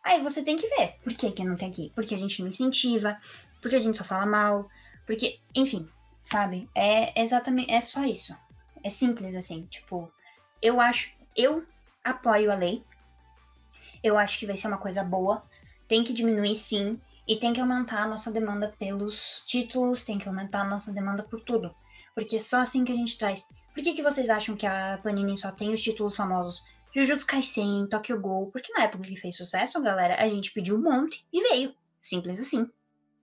Aí 0.04 0.22
você 0.22 0.44
tem 0.44 0.56
que 0.56 0.68
ver 0.68 0.96
por 1.04 1.14
que, 1.14 1.32
que 1.32 1.44
não 1.44 1.56
tem 1.56 1.70
aqui. 1.70 1.92
Porque 1.94 2.16
a 2.16 2.18
gente 2.18 2.42
não 2.42 2.50
incentiva, 2.50 3.18
porque 3.62 3.76
a 3.76 3.80
gente 3.80 3.98
só 3.98 4.04
fala 4.04 4.26
mal, 4.26 4.70
porque, 5.06 5.40
enfim, 5.56 5.88
sabe? 6.24 6.70
É 6.76 7.22
exatamente, 7.22 7.72
é 7.72 7.82
só 7.82 8.06
isso. 8.06 8.36
É 8.84 8.90
simples 8.90 9.36
assim, 9.36 9.66
tipo, 9.66 10.12
eu 10.62 10.80
acho, 10.80 11.12
eu 11.36 11.66
apoio 12.04 12.52
a 12.52 12.56
lei. 12.56 12.84
Eu 14.04 14.18
acho 14.18 14.40
que 14.40 14.46
vai 14.46 14.58
ser 14.58 14.68
uma 14.68 14.78
coisa 14.78 15.04
boa. 15.04 15.44
Tem 15.88 16.04
que 16.04 16.14
diminuir 16.14 16.56
sim, 16.56 17.00
e 17.28 17.38
tem 17.38 17.54
que 17.54 17.62
aumentar 17.62 18.04
a 18.04 18.08
nossa 18.08 18.32
demanda 18.32 18.74
pelos 18.78 19.44
títulos, 19.46 20.04
tem 20.04 20.18
que 20.18 20.28
aumentar 20.28 20.62
a 20.62 20.68
nossa 20.68 20.92
demanda 20.92 21.24
por 21.24 21.40
tudo. 21.42 21.74
Porque 22.16 22.36
é 22.36 22.40
só 22.40 22.58
assim 22.58 22.84
que 22.84 22.92
a 22.92 22.96
gente 22.96 23.18
traz. 23.18 23.48
Por 23.74 23.84
que, 23.84 23.94
que 23.94 24.04
vocês 24.04 24.30
acham 24.30 24.56
que 24.56 24.66
a 24.66 25.00
Panini 25.02 25.36
só 25.36 25.52
tem 25.52 25.74
os 25.74 25.82
títulos 25.82 26.16
famosos 26.16 26.64
Jujutsu 26.96 27.26
Kaisen, 27.26 27.88
Tokyo 27.88 28.20
Ghoul, 28.22 28.52
porque 28.52 28.72
na 28.74 28.84
época 28.84 29.04
que 29.04 29.16
fez 29.16 29.36
sucesso, 29.36 29.82
galera, 29.82 30.22
a 30.22 30.28
gente 30.28 30.52
pediu 30.52 30.76
um 30.76 30.82
monte 30.82 31.26
e 31.34 31.42
veio. 31.42 31.74
Simples 32.00 32.40
assim. 32.40 32.70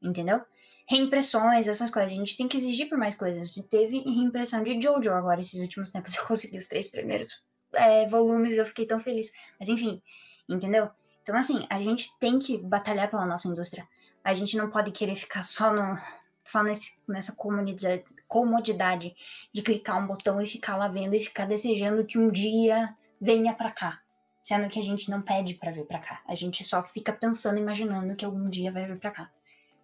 Entendeu? 0.02 0.44
Reimpressões, 0.88 1.68
essas 1.68 1.88
coisas. 1.88 2.10
A 2.10 2.14
gente 2.14 2.36
tem 2.36 2.48
que 2.48 2.56
exigir 2.56 2.88
por 2.88 2.98
mais 2.98 3.14
coisas. 3.14 3.54
Teve 3.70 4.00
reimpressão 4.00 4.64
de 4.64 4.80
Jojo 4.80 5.10
agora, 5.12 5.40
esses 5.40 5.60
últimos 5.60 5.92
tempos. 5.92 6.14
Eu 6.18 6.26
consegui 6.26 6.56
os 6.56 6.66
três 6.66 6.88
primeiros 6.88 7.44
é, 7.72 8.08
volumes, 8.08 8.56
eu 8.56 8.66
fiquei 8.66 8.84
tão 8.86 8.98
feliz. 8.98 9.30
Mas 9.60 9.68
enfim, 9.68 10.02
entendeu? 10.48 10.90
Então, 11.22 11.36
assim, 11.36 11.64
a 11.70 11.80
gente 11.80 12.10
tem 12.18 12.40
que 12.40 12.58
batalhar 12.58 13.08
pela 13.08 13.26
nossa 13.26 13.46
indústria. 13.46 13.86
A 14.24 14.34
gente 14.34 14.56
não 14.56 14.68
pode 14.68 14.90
querer 14.90 15.14
ficar 15.14 15.44
só 15.44 15.72
no. 15.72 15.96
Só 16.44 16.62
nesse, 16.64 16.98
nessa 17.06 17.34
comunidade, 17.36 18.02
comodidade 18.30 19.12
de 19.52 19.60
clicar 19.60 19.98
um 19.98 20.06
botão 20.06 20.40
e 20.40 20.46
ficar 20.46 20.76
lá 20.76 20.86
vendo 20.86 21.16
e 21.16 21.20
ficar 21.20 21.46
desejando 21.46 22.04
que 22.04 22.16
um 22.16 22.30
dia 22.30 22.96
venha 23.20 23.52
para 23.52 23.72
cá. 23.72 24.00
Sendo 24.40 24.68
que 24.68 24.78
a 24.78 24.82
gente 24.82 25.10
não 25.10 25.20
pede 25.20 25.54
para 25.54 25.72
vir 25.72 25.84
para 25.84 25.98
cá. 25.98 26.22
A 26.26 26.34
gente 26.36 26.64
só 26.64 26.80
fica 26.80 27.12
pensando, 27.12 27.58
imaginando 27.58 28.14
que 28.14 28.24
algum 28.24 28.48
dia 28.48 28.70
vai 28.70 28.86
vir 28.86 28.98
para 28.98 29.10
cá. 29.10 29.30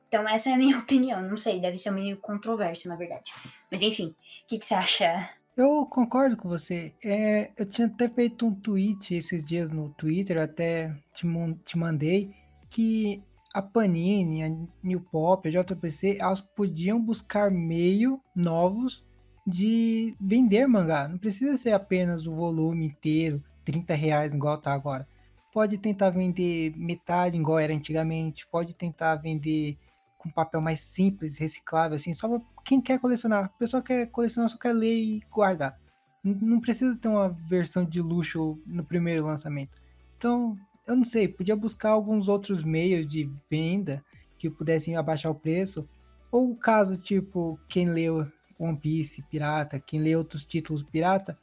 Então 0.07 0.27
essa 0.29 0.49
é 0.49 0.53
a 0.53 0.57
minha 0.57 0.79
opinião. 0.79 1.21
Não 1.21 1.37
sei, 1.37 1.61
deve 1.61 1.77
ser 1.77 1.91
meio 1.91 2.17
controverso, 2.19 2.89
na 2.89 2.95
verdade. 2.95 3.33
Mas 3.69 3.83
enfim, 3.83 4.15
o 4.45 4.47
que, 4.47 4.59
que, 4.61 4.65
você 4.65 4.75
acha? 4.75 5.29
Eu 5.57 5.85
concordo 5.87 6.37
com 6.37 6.49
você. 6.49 6.95
É, 7.05 7.51
eu 7.57 7.67
tinha 7.67 7.89
até 7.89 8.09
feito 8.09 8.47
um 8.47 8.55
tweet 8.55 9.13
esses 9.13 9.45
dias 9.45 9.73
no 9.73 9.91
Twitter, 9.91 10.39
até 10.39 10.95
te, 11.13 11.27
te 11.65 11.77
mandei, 11.77 12.33
que 12.71 13.21
a 13.57 13.63
Panini, 13.63 14.45
a 14.45 14.55
New 14.83 15.01
Pop, 15.01 15.49
a 15.49 15.51
JPC, 15.51 16.19
elas 16.21 16.43
podiam 16.43 17.01
buscar 17.01 17.51
meio 17.51 18.21
novos 18.35 19.03
de 19.47 20.15
vender 20.21 20.67
mangá. 20.67 21.09
Não 21.09 21.17
precisa 21.17 21.57
ser 21.57 21.73
apenas 21.73 22.27
o 22.27 22.35
volume 22.35 22.85
inteiro, 22.85 23.43
30 23.65 23.95
reais 23.95 24.35
igual 24.35 24.59
tá 24.59 24.75
agora. 24.75 25.09
Pode 25.55 25.79
tentar 25.79 26.11
vender 26.11 26.75
metade 26.77 27.39
igual 27.39 27.59
era 27.59 27.73
antigamente, 27.73 28.47
pode 28.47 28.75
tentar 28.75 29.15
vender 29.15 29.79
com 30.19 30.29
papel 30.29 30.61
mais 30.61 30.81
simples, 30.81 31.39
reciclável, 31.39 31.97
assim, 31.97 32.13
só 32.13 32.29
quem 32.63 32.79
quer 32.79 33.01
colecionar. 33.01 33.47
A 33.47 33.49
pessoa 33.49 33.83
quer 33.83 34.05
colecionar, 34.09 34.51
só 34.51 34.59
quer 34.59 34.75
ler 34.75 34.97
e 34.97 35.23
guardar. 35.31 35.81
Não 36.23 36.61
precisa 36.61 36.95
ter 36.95 37.09
uma 37.09 37.31
versão 37.31 37.87
de 37.87 38.03
luxo 38.03 38.61
no 38.67 38.85
primeiro 38.85 39.25
lançamento. 39.25 39.81
Então, 40.19 40.59
eu 40.87 40.97
não 40.97 41.05
sei, 41.05 41.27
podia 41.27 41.57
buscar 41.57 41.91
alguns 41.91 42.29
outros 42.29 42.63
meios 42.63 43.07
de 43.09 43.31
venda 43.51 44.05
que 44.39 44.49
pudessem 44.49 44.97
abaixar 44.97 45.33
o 45.33 45.35
preço. 45.35 45.89
Ou 46.31 46.55
caso, 46.55 46.97
tipo, 46.99 47.59
quem 47.69 47.89
leu 47.89 48.31
One 48.59 48.77
Piece 48.77 49.23
pirata, 49.23 49.81
quem 49.81 50.01
lê 50.01 50.15
outros 50.15 50.45
títulos 50.45 50.83
pirata, 50.83 51.37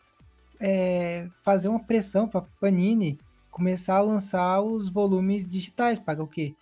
é, 0.60 1.28
fazer 1.44 1.68
uma 1.68 1.84
pressão 1.84 2.28
para 2.28 2.46
Panini 2.60 3.20
começar 3.52 3.98
a 3.98 4.02
lançar 4.02 4.62
os 4.62 4.90
volumes 4.90 5.46
digitais. 5.46 6.00
Paga 6.00 6.24
o 6.24 6.28
quê? 6.28 6.56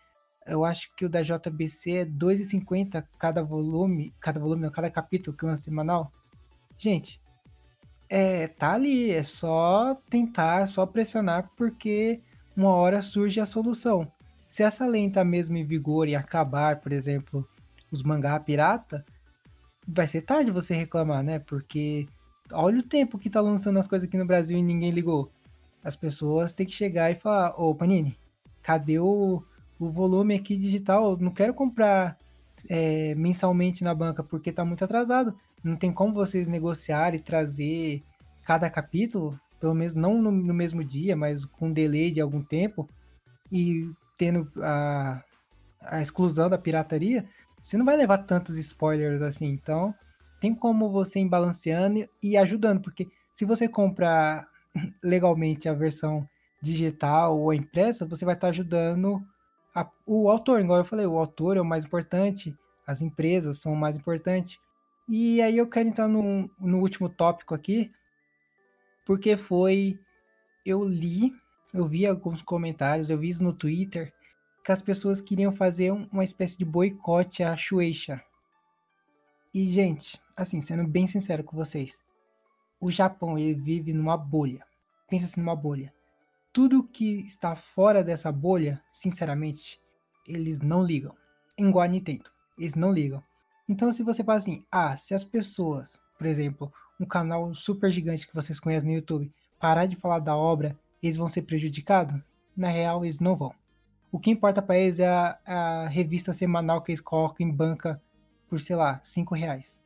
Eu 0.45 0.65
acho 0.65 0.93
que 0.95 1.05
o 1.05 1.09
da 1.09 1.21
JBC 1.21 1.91
é 1.91 2.05
2,50 2.05 3.05
cada 3.19 3.43
volume, 3.43 4.13
cada 4.19 4.39
volume, 4.39 4.71
cada 4.71 4.89
capítulo 4.89 5.37
que 5.37 5.45
lança 5.45 5.63
semanal. 5.63 6.11
Gente, 6.77 7.21
é, 8.09 8.47
tá 8.47 8.73
ali, 8.73 9.11
é 9.11 9.23
só 9.23 9.95
tentar, 10.09 10.67
só 10.67 10.85
pressionar, 10.85 11.49
porque 11.55 12.19
uma 12.55 12.69
hora 12.69 13.01
surge 13.01 13.39
a 13.39 13.45
solução. 13.45 14.11
Se 14.49 14.63
essa 14.63 14.85
lei 14.85 15.09
tá 15.09 15.23
mesmo 15.23 15.57
em 15.57 15.63
vigor 15.63 16.07
e 16.07 16.15
acabar, 16.15 16.79
por 16.81 16.91
exemplo, 16.91 17.47
os 17.91 18.03
mangá 18.03 18.39
pirata, 18.39 19.05
vai 19.87 20.07
ser 20.07 20.21
tarde 20.21 20.51
você 20.51 20.73
reclamar, 20.73 21.23
né? 21.23 21.39
Porque 21.39 22.07
olha 22.51 22.79
o 22.79 22.83
tempo 22.83 23.17
que 23.17 23.29
tá 23.29 23.41
lançando 23.41 23.79
as 23.79 23.87
coisas 23.87 24.07
aqui 24.07 24.17
no 24.17 24.25
Brasil 24.25 24.57
e 24.57 24.63
ninguém 24.63 24.91
ligou. 24.91 25.31
As 25.83 25.95
pessoas 25.95 26.53
têm 26.53 26.65
que 26.65 26.73
chegar 26.73 27.09
e 27.11 27.15
falar, 27.15 27.55
ô 27.59 27.73
Panini, 27.73 28.17
cadê 28.61 28.99
o, 28.99 29.43
o 29.79 29.89
volume 29.89 30.35
aqui 30.35 30.57
digital? 30.57 31.11
Eu 31.11 31.17
não 31.17 31.31
quero 31.31 31.53
comprar 31.53 32.17
é, 32.69 33.15
mensalmente 33.15 33.83
na 33.83 33.95
banca 33.95 34.23
porque 34.23 34.51
tá 34.51 34.63
muito 34.63 34.83
atrasado. 34.83 35.35
Não 35.63 35.75
tem 35.75 35.91
como 35.91 36.13
vocês 36.13 36.47
negociar 36.47 37.15
e 37.15 37.19
trazer 37.19 38.03
cada 38.43 38.69
capítulo, 38.69 39.39
pelo 39.61 39.75
menos 39.75 39.93
não 39.93 40.19
no, 40.19 40.31
no 40.31 40.53
mesmo 40.53 40.83
dia, 40.83 41.15
mas 41.15 41.45
com 41.45 41.71
delay 41.71 42.11
de 42.11 42.19
algum 42.19 42.43
tempo, 42.43 42.89
e 43.51 43.87
tendo 44.17 44.51
a, 44.61 45.23
a 45.81 46.01
exclusão 46.01 46.49
da 46.49 46.57
pirataria, 46.57 47.25
você 47.61 47.77
não 47.77 47.85
vai 47.85 47.95
levar 47.95 48.17
tantos 48.19 48.57
spoilers 48.57 49.21
assim. 49.21 49.45
Então, 49.45 49.93
tem 50.39 50.53
como 50.55 50.89
você 50.89 51.19
ir 51.19 51.29
balanceando 51.29 52.09
e 52.21 52.35
ajudando, 52.35 52.81
porque 52.81 53.07
se 53.35 53.45
você 53.45 53.67
comprar 53.67 54.47
legalmente 55.03 55.69
a 55.69 55.73
versão 55.73 56.27
digital 56.61 57.39
ou 57.39 57.53
impressa, 57.53 58.05
você 58.05 58.25
vai 58.25 58.33
estar 58.33 58.47
ajudando 58.47 59.21
a, 59.75 59.87
o 60.07 60.29
autor. 60.29 60.59
Igual 60.59 60.79
eu 60.79 60.85
falei, 60.85 61.05
o 61.05 61.17
autor 61.19 61.57
é 61.57 61.61
o 61.61 61.65
mais 61.65 61.85
importante, 61.85 62.55
as 62.85 63.01
empresas 63.01 63.59
são 63.59 63.73
o 63.73 63.77
mais 63.77 63.95
importante. 63.95 64.59
E 65.07 65.41
aí 65.41 65.57
eu 65.57 65.67
quero 65.67 65.89
entrar 65.89 66.07
no, 66.07 66.49
no 66.59 66.79
último 66.79 67.09
tópico 67.09 67.53
aqui, 67.53 67.91
porque 69.11 69.35
foi. 69.35 69.99
Eu 70.65 70.85
li, 70.85 71.33
eu 71.73 71.85
vi 71.85 72.07
alguns 72.07 72.41
comentários, 72.41 73.09
eu 73.09 73.17
vi 73.17 73.27
isso 73.27 73.43
no 73.43 73.51
Twitter, 73.51 74.13
que 74.63 74.71
as 74.71 74.81
pessoas 74.81 75.19
queriam 75.19 75.51
fazer 75.51 75.91
uma 75.91 76.23
espécie 76.23 76.57
de 76.57 76.63
boicote 76.63 77.43
à 77.43 77.57
Shueisha. 77.57 78.23
E, 79.53 79.69
gente, 79.69 80.17
assim, 80.33 80.61
sendo 80.61 80.87
bem 80.87 81.07
sincero 81.07 81.43
com 81.43 81.57
vocês, 81.57 82.01
o 82.79 82.89
Japão 82.89 83.37
ele 83.37 83.53
vive 83.53 83.91
numa 83.91 84.15
bolha. 84.15 84.65
Pensa 85.09 85.25
assim 85.25 85.41
numa 85.41 85.57
bolha. 85.57 85.93
Tudo 86.53 86.81
que 86.81 87.19
está 87.25 87.53
fora 87.53 88.05
dessa 88.05 88.31
bolha, 88.31 88.81
sinceramente, 88.93 89.77
eles 90.25 90.61
não 90.61 90.81
ligam. 90.81 91.13
Igual 91.57 91.83
a 91.83 91.87
Nintendo, 91.89 92.31
eles 92.57 92.75
não 92.75 92.93
ligam. 92.93 93.21
Então, 93.67 93.91
se 93.91 94.03
você 94.03 94.23
fala 94.23 94.37
assim, 94.37 94.63
ah, 94.71 94.95
se 94.95 95.13
as 95.13 95.25
pessoas, 95.25 95.99
por 96.17 96.25
exemplo, 96.25 96.71
um 97.01 97.05
canal 97.05 97.53
super 97.55 97.91
gigante 97.91 98.27
que 98.27 98.35
vocês 98.35 98.59
conhecem 98.59 98.89
no 98.89 98.95
YouTube, 98.95 99.31
parar 99.59 99.87
de 99.87 99.95
falar 99.95 100.19
da 100.19 100.35
obra, 100.37 100.77
eles 101.01 101.17
vão 101.17 101.27
ser 101.27 101.41
prejudicados? 101.41 102.21
Na 102.55 102.69
real, 102.69 103.03
eles 103.03 103.19
não 103.19 103.35
vão. 103.35 103.53
O 104.11 104.19
que 104.19 104.29
importa 104.29 104.61
para 104.61 104.77
eles 104.77 104.99
é 104.99 105.07
a, 105.07 105.39
a, 105.45 105.87
revista 105.87 106.33
semanal 106.33 106.81
que 106.81 106.91
eles 106.91 107.01
colocam 107.01 107.47
em 107.47 107.51
banca 107.51 108.01
por, 108.47 108.59
sei 108.59 108.75
lá, 108.75 108.99
5 109.01 109.33
reais. 109.33 109.81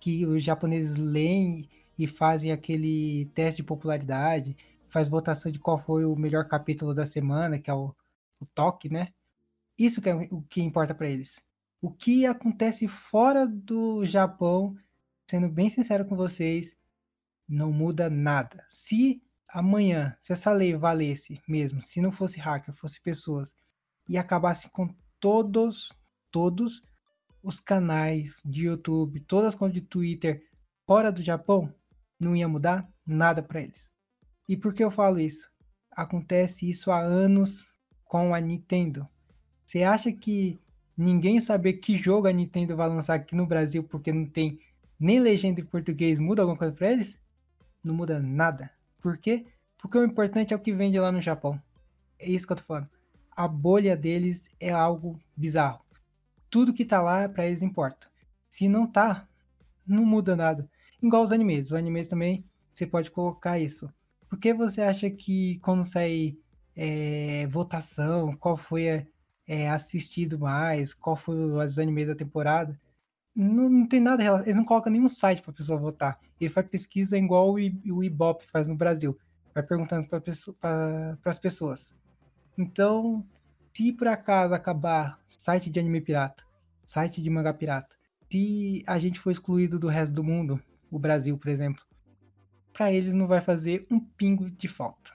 Que 0.00 0.24
os 0.24 0.42
japoneses 0.42 0.96
leem 0.96 1.68
e 1.98 2.06
fazem 2.06 2.52
aquele 2.52 3.26
teste 3.34 3.56
de 3.56 3.66
popularidade, 3.66 4.56
faz 4.88 5.08
votação 5.08 5.50
de 5.50 5.58
qual 5.58 5.78
foi 5.78 6.04
o 6.04 6.16
melhor 6.16 6.46
capítulo 6.46 6.94
da 6.94 7.04
semana, 7.04 7.58
que 7.58 7.68
é 7.68 7.74
o, 7.74 7.94
o 8.40 8.46
toque, 8.46 8.88
né? 8.88 9.08
Isso 9.76 10.00
que 10.00 10.08
é 10.08 10.14
o 10.14 10.42
que 10.42 10.62
importa 10.62 10.94
para 10.94 11.08
eles. 11.08 11.42
O 11.82 11.90
que 11.90 12.24
acontece 12.26 12.88
fora 12.88 13.46
do 13.46 14.04
Japão, 14.04 14.76
sendo 15.28 15.48
bem 15.48 15.68
sincero 15.68 16.04
com 16.04 16.16
vocês, 16.16 16.74
não 17.48 17.70
muda 17.70 18.08
nada. 18.08 18.64
Se 18.68 19.22
amanhã, 19.48 20.16
se 20.20 20.32
essa 20.32 20.52
lei 20.52 20.74
valesse 20.74 21.40
mesmo, 21.46 21.82
se 21.82 22.00
não 22.00 22.10
fosse 22.10 22.38
hacker, 22.38 22.74
fosse 22.74 23.00
pessoas, 23.00 23.54
e 24.08 24.16
acabasse 24.16 24.70
com 24.70 24.94
todos, 25.20 25.92
todos 26.30 26.82
os 27.42 27.60
canais 27.60 28.40
de 28.44 28.64
YouTube, 28.64 29.20
todas 29.20 29.48
as 29.48 29.54
contas 29.54 29.74
de 29.74 29.82
Twitter 29.82 30.42
fora 30.86 31.12
do 31.12 31.22
Japão, 31.22 31.72
não 32.18 32.34
ia 32.34 32.48
mudar 32.48 32.88
nada 33.06 33.42
para 33.42 33.62
eles. 33.62 33.90
E 34.48 34.56
por 34.56 34.72
que 34.72 34.82
eu 34.82 34.90
falo 34.90 35.20
isso? 35.20 35.48
Acontece 35.92 36.68
isso 36.68 36.90
há 36.90 37.00
anos 37.00 37.66
com 38.04 38.34
a 38.34 38.40
Nintendo. 38.40 39.06
Você 39.64 39.82
acha 39.82 40.10
que 40.10 40.58
ninguém 40.96 41.40
saber 41.40 41.74
que 41.74 41.96
jogo 41.96 42.26
a 42.26 42.32
Nintendo 42.32 42.74
vai 42.74 42.88
lançar 42.88 43.14
aqui 43.14 43.34
no 43.34 43.46
Brasil 43.46 43.84
porque 43.84 44.10
não 44.10 44.26
tem 44.26 44.58
nem 44.98 45.20
legenda 45.20 45.60
em 45.60 45.64
português 45.64 46.18
muda 46.18 46.42
alguma 46.42 46.58
coisa 46.58 46.74
para 46.74 46.92
eles? 46.92 47.20
Não 47.84 47.94
muda 47.94 48.20
nada. 48.20 48.70
Por 49.00 49.16
quê? 49.18 49.46
Porque 49.78 49.96
o 49.96 50.04
importante 50.04 50.52
é 50.52 50.56
o 50.56 50.60
que 50.60 50.72
vende 50.72 50.98
lá 50.98 51.12
no 51.12 51.20
Japão. 51.20 51.60
É 52.18 52.28
isso 52.28 52.46
que 52.46 52.52
eu 52.52 52.56
tô 52.56 52.64
falando. 52.64 52.88
A 53.30 53.46
bolha 53.46 53.96
deles 53.96 54.48
é 54.58 54.70
algo 54.70 55.18
bizarro. 55.36 55.84
Tudo 56.50 56.72
que 56.72 56.84
tá 56.84 57.00
lá 57.00 57.28
para 57.28 57.46
eles 57.46 57.62
importa. 57.62 58.08
Se 58.48 58.68
não 58.68 58.86
tá, 58.86 59.28
não 59.86 60.04
muda 60.04 60.34
nada. 60.34 60.68
Igual 61.00 61.22
os 61.22 61.30
animes. 61.30 61.66
Os 61.66 61.72
animes 61.74 62.08
também 62.08 62.44
você 62.74 62.86
pode 62.86 63.10
colocar 63.10 63.58
isso. 63.58 63.92
Por 64.28 64.38
que 64.38 64.52
você 64.52 64.82
acha 64.82 65.08
que 65.10 65.58
quando 65.60 65.84
sai 65.84 66.36
é, 66.76 67.46
votação, 67.46 68.36
qual 68.36 68.56
foi 68.56 69.06
é, 69.46 69.68
assistido 69.68 70.38
mais, 70.38 70.92
qual 70.92 71.16
foi 71.16 71.34
os 71.36 71.78
animes 71.78 72.06
da 72.06 72.14
temporada, 72.14 72.78
não, 73.38 73.68
não 73.68 73.86
tem 73.86 74.00
nada, 74.00 74.42
eles 74.42 74.56
não 74.56 74.64
colocam 74.64 74.90
nenhum 74.90 75.08
site 75.08 75.40
para 75.40 75.52
a 75.52 75.54
pessoa 75.54 75.78
votar. 75.78 76.18
Ele 76.40 76.50
faz 76.50 76.66
pesquisa 76.66 77.16
igual 77.16 77.52
o, 77.52 77.58
Ibope 78.02 78.44
faz 78.50 78.68
no 78.68 78.74
Brasil. 78.74 79.16
Vai 79.54 79.62
perguntando 79.62 80.08
para 80.08 80.20
pra, 80.20 81.16
as 81.24 81.38
pessoas. 81.38 81.94
Então, 82.58 83.24
se 83.72 83.92
por 83.92 84.08
acaso 84.08 84.54
acabar 84.54 85.20
site 85.28 85.70
de 85.70 85.78
anime 85.78 86.00
pirata, 86.00 86.42
site 86.84 87.22
de 87.22 87.30
mangá 87.30 87.54
pirata, 87.54 87.96
se 88.28 88.82
a 88.84 88.98
gente 88.98 89.20
for 89.20 89.30
excluído 89.30 89.78
do 89.78 89.86
resto 89.86 90.12
do 90.12 90.24
mundo, 90.24 90.60
o 90.90 90.98
Brasil, 90.98 91.38
por 91.38 91.48
exemplo, 91.48 91.82
para 92.72 92.92
eles 92.92 93.14
não 93.14 93.28
vai 93.28 93.40
fazer 93.40 93.86
um 93.88 94.00
pingo 94.00 94.50
de 94.50 94.66
falta. 94.66 95.12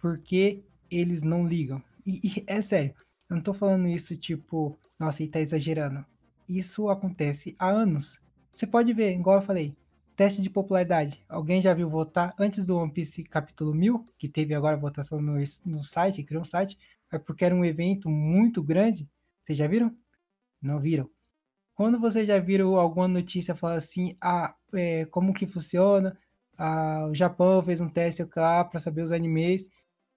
Porque 0.00 0.64
eles 0.90 1.22
não 1.22 1.46
ligam. 1.46 1.80
E, 2.04 2.20
e 2.24 2.44
é 2.48 2.60
sério, 2.60 2.96
eu 3.30 3.36
não 3.36 3.42
tô 3.42 3.54
falando 3.54 3.86
isso 3.86 4.16
tipo, 4.16 4.76
nossa, 4.98 5.22
ele 5.22 5.30
tá 5.30 5.38
exagerando 5.38 6.04
isso 6.48 6.88
acontece 6.88 7.54
há 7.58 7.68
anos. 7.68 8.20
Você 8.52 8.66
pode 8.66 8.92
ver, 8.92 9.14
igual 9.14 9.38
eu 9.38 9.46
falei, 9.46 9.76
teste 10.16 10.40
de 10.40 10.50
popularidade. 10.50 11.22
Alguém 11.28 11.60
já 11.60 11.74
viu 11.74 11.88
votar 11.88 12.34
antes 12.38 12.64
do 12.64 12.76
One 12.76 12.92
Piece 12.92 13.24
capítulo 13.24 13.74
1000, 13.74 14.06
que 14.18 14.28
teve 14.28 14.54
agora 14.54 14.76
votação 14.76 15.20
no, 15.20 15.34
no 15.64 15.82
site, 15.82 16.22
criou 16.22 16.42
um 16.42 16.44
site, 16.44 16.78
é 17.10 17.18
porque 17.18 17.44
era 17.44 17.54
um 17.54 17.64
evento 17.64 18.08
muito 18.08 18.62
grande. 18.62 19.08
Vocês 19.42 19.58
já 19.58 19.66
viram? 19.66 19.94
Não 20.60 20.80
viram? 20.80 21.10
Quando 21.74 21.98
vocês 21.98 22.26
já 22.28 22.38
viram 22.38 22.76
alguma 22.76 23.08
notícia 23.08 23.54
falando 23.54 23.78
assim, 23.78 24.16
ah, 24.20 24.54
é, 24.72 25.04
como 25.06 25.34
que 25.34 25.46
funciona? 25.46 26.16
Ah, 26.56 27.06
o 27.10 27.14
Japão 27.14 27.62
fez 27.62 27.80
um 27.80 27.88
teste 27.88 28.24
lá 28.36 28.64
para 28.64 28.78
saber 28.78 29.02
os 29.02 29.10
animes 29.10 29.68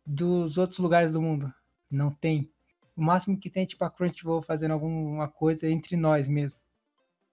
dos 0.06 0.58
outros 0.58 0.80
lugares 0.80 1.12
do 1.12 1.22
mundo. 1.22 1.52
Não 1.90 2.12
tem. 2.12 2.52
O 2.98 3.02
máximo 3.04 3.38
que 3.38 3.50
tem 3.50 3.62
é 3.62 3.66
tipo 3.68 3.86
a 3.86 3.92
Crunchyroll 3.92 4.42
fazendo 4.42 4.72
alguma 4.72 5.28
coisa 5.28 5.70
entre 5.70 5.96
nós 5.96 6.28
mesmo. 6.28 6.60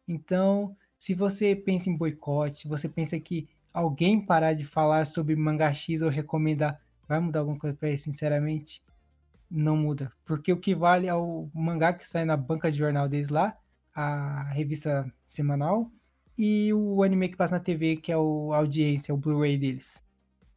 Então, 0.07 0.77
se 0.99 1.15
você 1.15 1.57
pensa 1.57 1.89
em 1.89 1.97
boicote, 1.97 2.61
se 2.61 2.69
você 2.69 2.87
pensa 2.87 3.19
que 3.19 3.49
alguém 3.73 4.21
parar 4.21 4.53
de 4.53 4.65
falar 4.67 5.07
sobre 5.07 5.35
mangá 5.35 5.73
X 5.73 6.03
ou 6.03 6.11
recomendar, 6.11 6.79
vai 7.09 7.19
mudar 7.19 7.41
alguma 7.41 7.59
coisa 7.59 7.75
para 7.75 7.89
ele, 7.89 7.97
sinceramente? 7.97 8.83
Não 9.51 9.75
muda. 9.75 10.13
Porque 10.27 10.53
o 10.53 10.61
que 10.61 10.75
vale 10.75 11.07
é 11.07 11.15
o 11.15 11.49
mangá 11.55 11.95
que 11.95 12.07
sai 12.07 12.27
na 12.27 12.37
banca 12.37 12.71
de 12.71 12.77
jornal 12.77 13.09
deles 13.09 13.31
lá, 13.31 13.57
a 13.95 14.43
revista 14.53 15.11
semanal, 15.29 15.91
e 16.37 16.75
o 16.75 17.03
anime 17.03 17.31
que 17.31 17.37
passa 17.37 17.55
na 17.55 17.65
TV, 17.65 17.97
que 17.97 18.13
é 18.13 18.17
o 18.19 18.53
audiência, 18.53 19.15
o 19.15 19.17
Blu-ray 19.17 19.57
deles. 19.57 20.05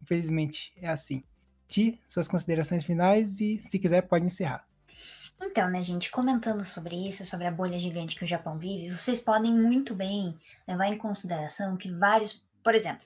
Infelizmente, 0.01 0.73
é 0.75 0.89
assim. 0.89 1.23
Ti, 1.67 1.99
suas 2.05 2.27
considerações 2.27 2.83
finais 2.83 3.39
e, 3.39 3.59
se 3.59 3.79
quiser, 3.79 4.01
pode 4.01 4.25
encerrar. 4.25 4.67
Então, 5.41 5.69
né, 5.69 5.83
gente, 5.83 6.09
comentando 6.09 6.63
sobre 6.63 6.95
isso, 6.95 7.25
sobre 7.25 7.47
a 7.47 7.51
bolha 7.51 7.77
gigante 7.77 8.15
que 8.15 8.23
o 8.23 8.27
Japão 8.27 8.57
vive, 8.57 8.95
vocês 8.95 9.19
podem 9.19 9.53
muito 9.53 9.93
bem 9.93 10.35
levar 10.67 10.87
em 10.87 10.97
consideração 10.97 11.77
que 11.77 11.91
vários, 11.91 12.43
por 12.63 12.73
exemplo, 12.73 13.05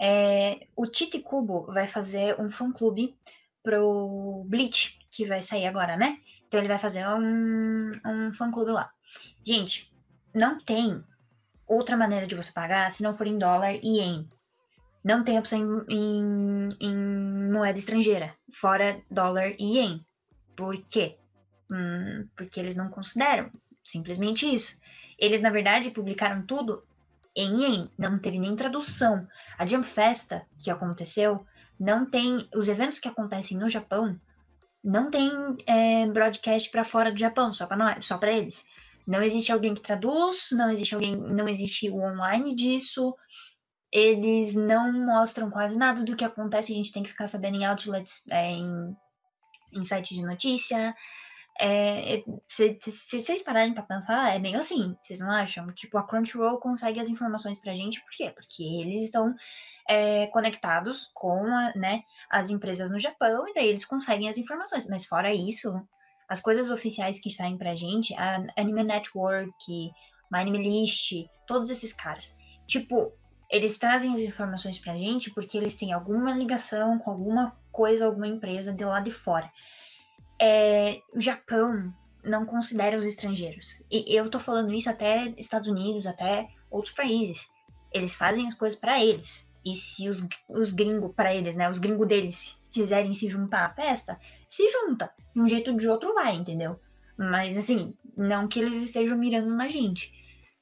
é, 0.00 0.66
o 0.74 0.86
Tite 0.86 1.20
Kubo 1.20 1.66
vai 1.66 1.86
fazer 1.86 2.40
um 2.40 2.50
fã-clube 2.50 3.16
pro 3.62 4.44
Bleach, 4.46 4.98
que 5.10 5.24
vai 5.24 5.42
sair 5.42 5.66
agora, 5.66 5.96
né? 5.96 6.18
Então 6.46 6.58
ele 6.58 6.68
vai 6.68 6.78
fazer 6.78 7.06
um, 7.06 7.92
um 8.04 8.32
fã-clube 8.32 8.70
lá. 8.70 8.90
Gente, 9.44 9.92
não 10.34 10.58
tem 10.58 11.04
outra 11.66 11.96
maneira 11.96 12.26
de 12.26 12.34
você 12.34 12.50
pagar 12.50 12.90
se 12.90 13.02
não 13.02 13.12
for 13.12 13.26
em 13.26 13.38
dólar 13.38 13.74
e 13.74 13.98
ien. 13.98 14.30
Não 15.04 15.22
tem 15.22 15.38
opção 15.38 15.84
em, 15.88 15.96
em, 15.96 16.68
em 16.80 17.52
moeda 17.52 17.78
estrangeira, 17.78 18.34
fora 18.52 19.00
dólar 19.10 19.54
e 19.58 19.78
ien. 19.78 20.04
Por 20.56 20.76
quê? 20.86 21.18
Hum, 21.70 22.28
porque 22.36 22.58
eles 22.58 22.74
não 22.74 22.88
consideram. 22.88 23.50
Simplesmente 23.84 24.52
isso. 24.52 24.78
Eles, 25.18 25.40
na 25.40 25.50
verdade, 25.50 25.90
publicaram 25.90 26.44
tudo 26.44 26.84
em 27.34 27.62
ien, 27.62 27.90
não 27.96 28.18
teve 28.18 28.38
nem 28.38 28.54
tradução. 28.56 29.26
A 29.56 29.66
Jump 29.66 29.86
Festa 29.86 30.46
que 30.58 30.70
aconteceu, 30.70 31.46
não 31.78 32.08
tem. 32.08 32.48
Os 32.54 32.68
eventos 32.68 32.98
que 32.98 33.08
acontecem 33.08 33.56
no 33.56 33.68
Japão 33.68 34.20
não 34.82 35.10
tem 35.10 35.30
é, 35.66 36.06
broadcast 36.06 36.70
para 36.70 36.84
fora 36.84 37.12
do 37.12 37.18
Japão, 37.18 37.52
só 37.52 37.66
para 37.66 38.00
só 38.02 38.18
para 38.18 38.32
eles. 38.32 38.64
Não 39.06 39.22
existe 39.22 39.50
alguém 39.52 39.72
que 39.72 39.80
traduz, 39.80 40.48
não 40.52 40.70
existe 40.70 40.94
alguém, 40.94 41.16
não 41.16 41.48
existe 41.48 41.88
o 41.88 41.96
online 41.96 42.54
disso. 42.54 43.14
Eles 43.90 44.54
não 44.54 44.92
mostram 44.92 45.48
quase 45.50 45.78
nada 45.78 46.04
do 46.04 46.14
que 46.14 46.24
acontece, 46.24 46.72
a 46.72 46.76
gente 46.76 46.92
tem 46.92 47.02
que 47.02 47.08
ficar 47.08 47.26
sabendo 47.26 47.56
em 47.56 47.64
outlets, 47.64 48.24
é, 48.30 48.50
em, 48.50 48.96
em 49.72 49.82
sites 49.82 50.16
de 50.16 50.26
notícia. 50.26 50.94
É, 51.60 52.22
se, 52.46 52.78
se, 52.80 52.92
se, 52.92 53.20
vocês 53.20 53.42
pararem 53.42 53.74
para 53.74 53.82
pensar, 53.82 54.34
é 54.34 54.38
meio 54.38 54.60
assim, 54.60 54.96
vocês 55.02 55.18
não 55.18 55.28
acham? 55.28 55.66
Tipo, 55.66 55.98
a 55.98 56.06
Crunchyroll 56.06 56.60
consegue 56.60 57.00
as 57.00 57.08
informações 57.08 57.58
pra 57.60 57.74
gente, 57.74 58.00
por 58.00 58.12
quê? 58.12 58.30
Porque 58.30 58.62
eles 58.62 59.02
estão 59.02 59.34
é, 59.88 60.28
conectados 60.28 61.10
com 61.12 61.44
a, 61.44 61.72
né, 61.74 62.02
as 62.30 62.50
empresas 62.50 62.90
no 62.90 63.00
Japão 63.00 63.48
e 63.48 63.54
daí 63.54 63.66
eles 63.66 63.84
conseguem 63.84 64.28
as 64.28 64.38
informações. 64.38 64.86
Mas 64.86 65.04
fora 65.04 65.34
isso, 65.34 65.74
as 66.28 66.38
coisas 66.38 66.70
oficiais 66.70 67.18
que 67.18 67.30
saem 67.30 67.58
pra 67.58 67.74
gente, 67.74 68.14
a 68.14 68.38
Anime 68.56 68.84
Network, 68.84 69.90
My 70.30 70.44
todos 71.44 71.70
esses 71.70 71.92
caras, 71.92 72.36
tipo, 72.68 73.12
eles 73.50 73.78
trazem 73.78 74.14
as 74.14 74.20
informações 74.20 74.78
pra 74.78 74.96
gente 74.96 75.32
porque 75.32 75.56
eles 75.56 75.74
têm 75.74 75.92
alguma 75.92 76.32
ligação 76.32 76.98
com 76.98 77.10
alguma 77.10 77.58
coisa, 77.72 78.06
alguma 78.06 78.28
empresa 78.28 78.72
de 78.72 78.84
lá 78.84 79.00
de 79.00 79.10
fora 79.10 79.50
é, 80.40 81.00
o 81.12 81.20
Japão 81.20 81.92
não 82.22 82.44
considera 82.44 82.96
os 82.96 83.04
estrangeiros. 83.04 83.82
E 83.90 84.14
eu 84.14 84.28
tô 84.30 84.38
falando 84.38 84.72
isso 84.72 84.90
até 84.90 85.34
Estados 85.36 85.68
Unidos, 85.68 86.06
até 86.06 86.48
outros 86.70 86.94
países. 86.94 87.48
Eles 87.92 88.14
fazem 88.14 88.46
as 88.46 88.54
coisas 88.54 88.78
para 88.78 89.02
eles. 89.02 89.54
E 89.64 89.74
se 89.74 90.08
os, 90.08 90.26
os 90.48 90.72
gringos, 90.72 91.12
para 91.14 91.34
eles, 91.34 91.56
né? 91.56 91.68
Os 91.68 91.78
gringos 91.78 92.06
deles 92.06 92.58
quiserem 92.70 93.14
se 93.14 93.28
juntar 93.28 93.66
à 93.66 93.70
festa, 93.70 94.18
se 94.46 94.68
junta. 94.68 95.10
De 95.34 95.40
um 95.40 95.48
jeito 95.48 95.70
ou 95.70 95.76
de 95.76 95.88
outro 95.88 96.14
vai, 96.14 96.34
entendeu? 96.34 96.78
Mas 97.16 97.56
assim, 97.56 97.94
não 98.16 98.46
que 98.46 98.60
eles 98.60 98.76
estejam 98.82 99.18
mirando 99.18 99.54
na 99.54 99.68
gente. 99.68 100.12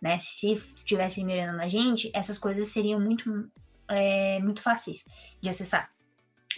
Né? 0.01 0.19
Se 0.21 0.53
estivessem 0.53 1.25
mirando 1.25 1.57
na 1.57 1.69
gente, 1.69 2.11
essas 2.15 2.39
coisas 2.39 2.69
seriam 2.69 3.01
muito, 3.01 3.51
é, 3.89 4.39
muito 4.41 4.63
fáceis 4.63 5.05
de 5.41 5.49
acessar. 5.49 5.91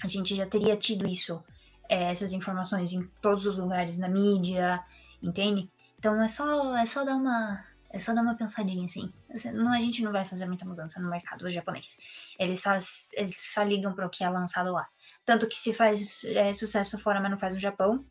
A 0.02 0.06
gente 0.06 0.34
já 0.34 0.46
teria 0.46 0.76
tido 0.76 1.06
isso 1.06 1.42
é, 1.88 2.04
essas 2.10 2.32
informações 2.32 2.92
em 2.92 3.06
todos 3.22 3.46
os 3.46 3.56
lugares 3.56 3.98
na 3.98 4.08
mídia, 4.08 4.84
entende? 5.22 5.70
Então 5.98 6.20
é 6.22 6.28
só, 6.28 6.76
é 6.76 6.86
só 6.86 7.04
dar 7.04 7.16
uma. 7.16 7.64
É 7.90 7.98
só 7.98 8.14
dar 8.14 8.20
uma 8.20 8.36
pensadinha 8.36 8.84
assim. 8.84 9.10
Não, 9.54 9.72
a 9.72 9.78
gente 9.78 10.02
não 10.02 10.12
vai 10.12 10.24
fazer 10.26 10.44
muita 10.44 10.66
mudança 10.66 11.00
no 11.00 11.08
mercado 11.08 11.48
japonês. 11.48 11.96
Eles 12.38 12.60
só, 12.60 12.72
eles 13.14 13.34
só 13.38 13.62
ligam 13.62 13.94
para 13.94 14.06
o 14.06 14.10
que 14.10 14.22
é 14.22 14.28
lançado 14.28 14.70
lá. 14.70 14.86
Tanto 15.24 15.48
que 15.48 15.56
se 15.56 15.72
faz 15.72 16.22
é, 16.24 16.52
sucesso 16.52 16.98
fora, 16.98 17.18
mas 17.18 17.30
não 17.30 17.38
faz 17.38 17.54
no 17.54 17.60
Japão, 17.60 18.04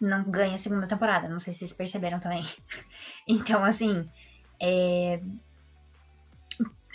não 0.00 0.22
ganha 0.22 0.54
a 0.54 0.58
segunda 0.58 0.86
temporada. 0.86 1.28
Não 1.28 1.40
sei 1.40 1.52
se 1.52 1.58
vocês 1.60 1.72
perceberam 1.72 2.20
também. 2.20 2.46
então, 3.26 3.64
assim. 3.64 4.08
É... 4.60 5.20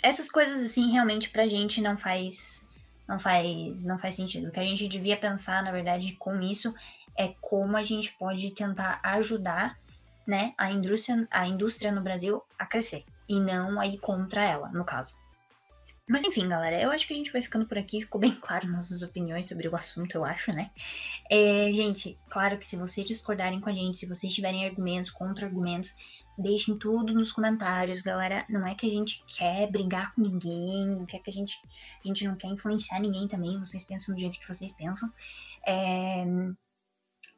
Essas 0.02 0.30
coisas, 0.30 0.62
assim, 0.62 0.90
realmente 0.92 1.28
pra 1.28 1.46
gente 1.46 1.82
não 1.82 1.96
faz 1.96 2.65
não 3.08 3.18
faz, 3.18 3.84
não 3.84 3.98
faz 3.98 4.14
sentido. 4.14 4.48
O 4.48 4.50
que 4.52 4.60
a 4.60 4.64
gente 4.64 4.88
devia 4.88 5.16
pensar, 5.16 5.62
na 5.62 5.70
verdade, 5.70 6.12
com 6.16 6.40
isso 6.40 6.74
é 7.16 7.34
como 7.40 7.76
a 7.76 7.82
gente 7.82 8.12
pode 8.18 8.50
tentar 8.50 9.00
ajudar 9.02 9.78
né, 10.26 10.54
a, 10.58 10.70
indústria, 10.70 11.26
a 11.30 11.46
indústria 11.46 11.92
no 11.92 12.02
Brasil 12.02 12.42
a 12.58 12.66
crescer 12.66 13.04
e 13.28 13.40
não 13.40 13.80
a 13.80 13.86
ir 13.86 13.98
contra 13.98 14.44
ela, 14.44 14.68
no 14.70 14.84
caso. 14.84 15.16
Mas 16.08 16.24
enfim, 16.24 16.48
galera, 16.48 16.80
eu 16.80 16.90
acho 16.92 17.06
que 17.06 17.12
a 17.12 17.16
gente 17.16 17.32
vai 17.32 17.42
ficando 17.42 17.66
por 17.66 17.76
aqui. 17.76 18.00
Ficou 18.00 18.20
bem 18.20 18.32
claro 18.40 18.68
nossas 18.68 19.02
opiniões 19.02 19.46
sobre 19.48 19.68
o 19.68 19.74
assunto, 19.74 20.14
eu 20.14 20.24
acho, 20.24 20.52
né? 20.52 20.70
É, 21.28 21.70
gente, 21.72 22.16
claro 22.28 22.56
que 22.58 22.66
se 22.66 22.76
vocês 22.76 23.06
discordarem 23.06 23.60
com 23.60 23.68
a 23.68 23.72
gente, 23.72 23.96
se 23.96 24.06
vocês 24.06 24.32
tiverem 24.32 24.66
argumentos, 24.66 25.10
contra-argumentos, 25.10 25.96
deixem 26.38 26.78
tudo 26.78 27.14
nos 27.14 27.32
comentários, 27.32 28.02
galera. 28.02 28.44
Não 28.48 28.66
é 28.66 28.74
que 28.74 28.86
a 28.86 28.90
gente 28.90 29.24
quer 29.26 29.70
brigar 29.70 30.14
com 30.14 30.22
ninguém, 30.22 30.86
não 30.86 31.06
quer 31.06 31.20
que 31.20 31.30
a 31.30 31.32
gente. 31.32 31.56
A 32.04 32.06
gente 32.06 32.26
não 32.26 32.36
quer 32.36 32.48
influenciar 32.48 33.00
ninguém 33.00 33.26
também. 33.26 33.58
Vocês 33.58 33.84
pensam 33.84 34.14
do 34.14 34.20
jeito 34.20 34.38
que 34.38 34.48
vocês 34.48 34.72
pensam. 34.72 35.12
É, 35.66 36.24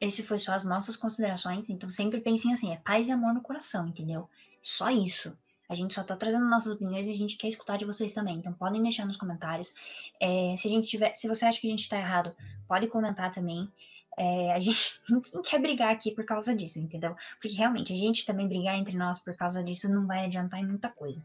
esse 0.01 0.23
foi 0.23 0.39
só 0.39 0.53
as 0.53 0.65
nossas 0.65 0.95
considerações, 0.97 1.69
então 1.69 1.91
sempre 1.91 2.21
pensem 2.21 2.53
assim, 2.53 2.73
é 2.73 2.77
paz 2.77 3.09
e 3.09 3.13
amor 3.13 3.35
no 3.35 3.43
coração, 3.43 3.89
entendeu? 3.89 4.29
Só 4.63 4.91
isso. 4.91 5.37
A 5.69 5.75
gente 5.75 5.93
só 5.93 6.03
tá 6.03 6.17
trazendo 6.17 6.49
nossas 6.49 6.73
opiniões 6.73 7.07
e 7.07 7.11
a 7.11 7.15
gente 7.15 7.37
quer 7.37 7.49
escutar 7.49 7.77
de 7.77 7.85
vocês 7.85 8.13
também. 8.13 8.37
Então 8.37 8.53
podem 8.53 8.81
deixar 8.81 9.05
nos 9.05 9.17
comentários. 9.17 9.73
É, 10.21 10.55
se 10.57 10.67
a 10.67 10.71
gente 10.71 10.89
tiver, 10.89 11.15
se 11.15 11.29
você 11.29 11.45
acha 11.45 11.61
que 11.61 11.67
a 11.67 11.71
gente 11.71 11.89
tá 11.89 11.99
errado, 11.99 12.35
pode 12.67 12.87
comentar 12.87 13.31
também. 13.31 13.71
É, 14.19 14.53
a 14.53 14.59
gente 14.59 15.01
não 15.33 15.43
quer 15.43 15.61
brigar 15.61 15.93
aqui 15.93 16.11
por 16.11 16.25
causa 16.25 16.55
disso, 16.55 16.81
entendeu? 16.81 17.15
Porque 17.41 17.57
realmente 17.57 17.93
a 17.93 17.97
gente 17.97 18.27
também 18.27 18.49
brigar 18.49 18.75
entre 18.75 18.97
nós 18.97 19.21
por 19.21 19.35
causa 19.35 19.63
disso 19.63 19.89
não 19.89 20.07
vai 20.07 20.25
adiantar 20.25 20.61
em 20.61 20.67
muita 20.67 20.91
coisa. 20.91 21.25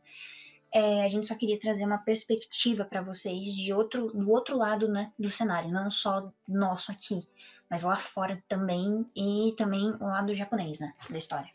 É, 0.71 1.03
a 1.03 1.07
gente 1.07 1.27
só 1.27 1.35
queria 1.35 1.59
trazer 1.59 1.85
uma 1.85 1.99
perspectiva 1.99 2.85
para 2.85 3.01
vocês 3.01 3.45
de 3.45 3.73
outro, 3.73 4.11
do 4.11 4.31
outro 4.31 4.57
lado 4.57 4.87
né, 4.87 5.11
do 5.17 5.29
cenário, 5.29 5.71
não 5.71 5.89
só 5.91 6.31
nosso 6.47 6.91
aqui, 6.91 7.27
mas 7.69 7.83
lá 7.83 7.95
fora 7.95 8.43
também 8.47 9.07
e 9.15 9.53
também 9.55 9.91
o 9.99 10.03
lado 10.03 10.33
japonês 10.33 10.79
né, 10.79 10.93
da 11.09 11.17
história. 11.17 11.49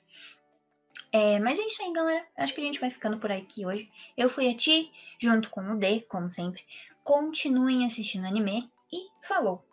É, 1.11 1.40
mas 1.40 1.59
é 1.59 1.62
isso 1.62 1.83
aí, 1.83 1.92
galera. 1.92 2.24
Acho 2.37 2.55
que 2.55 2.61
a 2.61 2.64
gente 2.64 2.81
vai 2.81 2.90
ficando 2.90 3.18
por 3.18 3.33
aqui 3.33 3.64
hoje. 3.64 3.90
Eu 4.16 4.29
fui 4.29 4.48
a 4.48 4.57
Ti, 4.57 4.92
junto 5.18 5.51
com 5.51 5.62
o 5.62 5.79
D, 5.79 6.03
como 6.03 6.29
sempre. 6.29 6.62
Continuem 7.03 7.87
assistindo 7.87 8.27
anime 8.27 8.70
e 8.92 9.09
falou! 9.22 9.64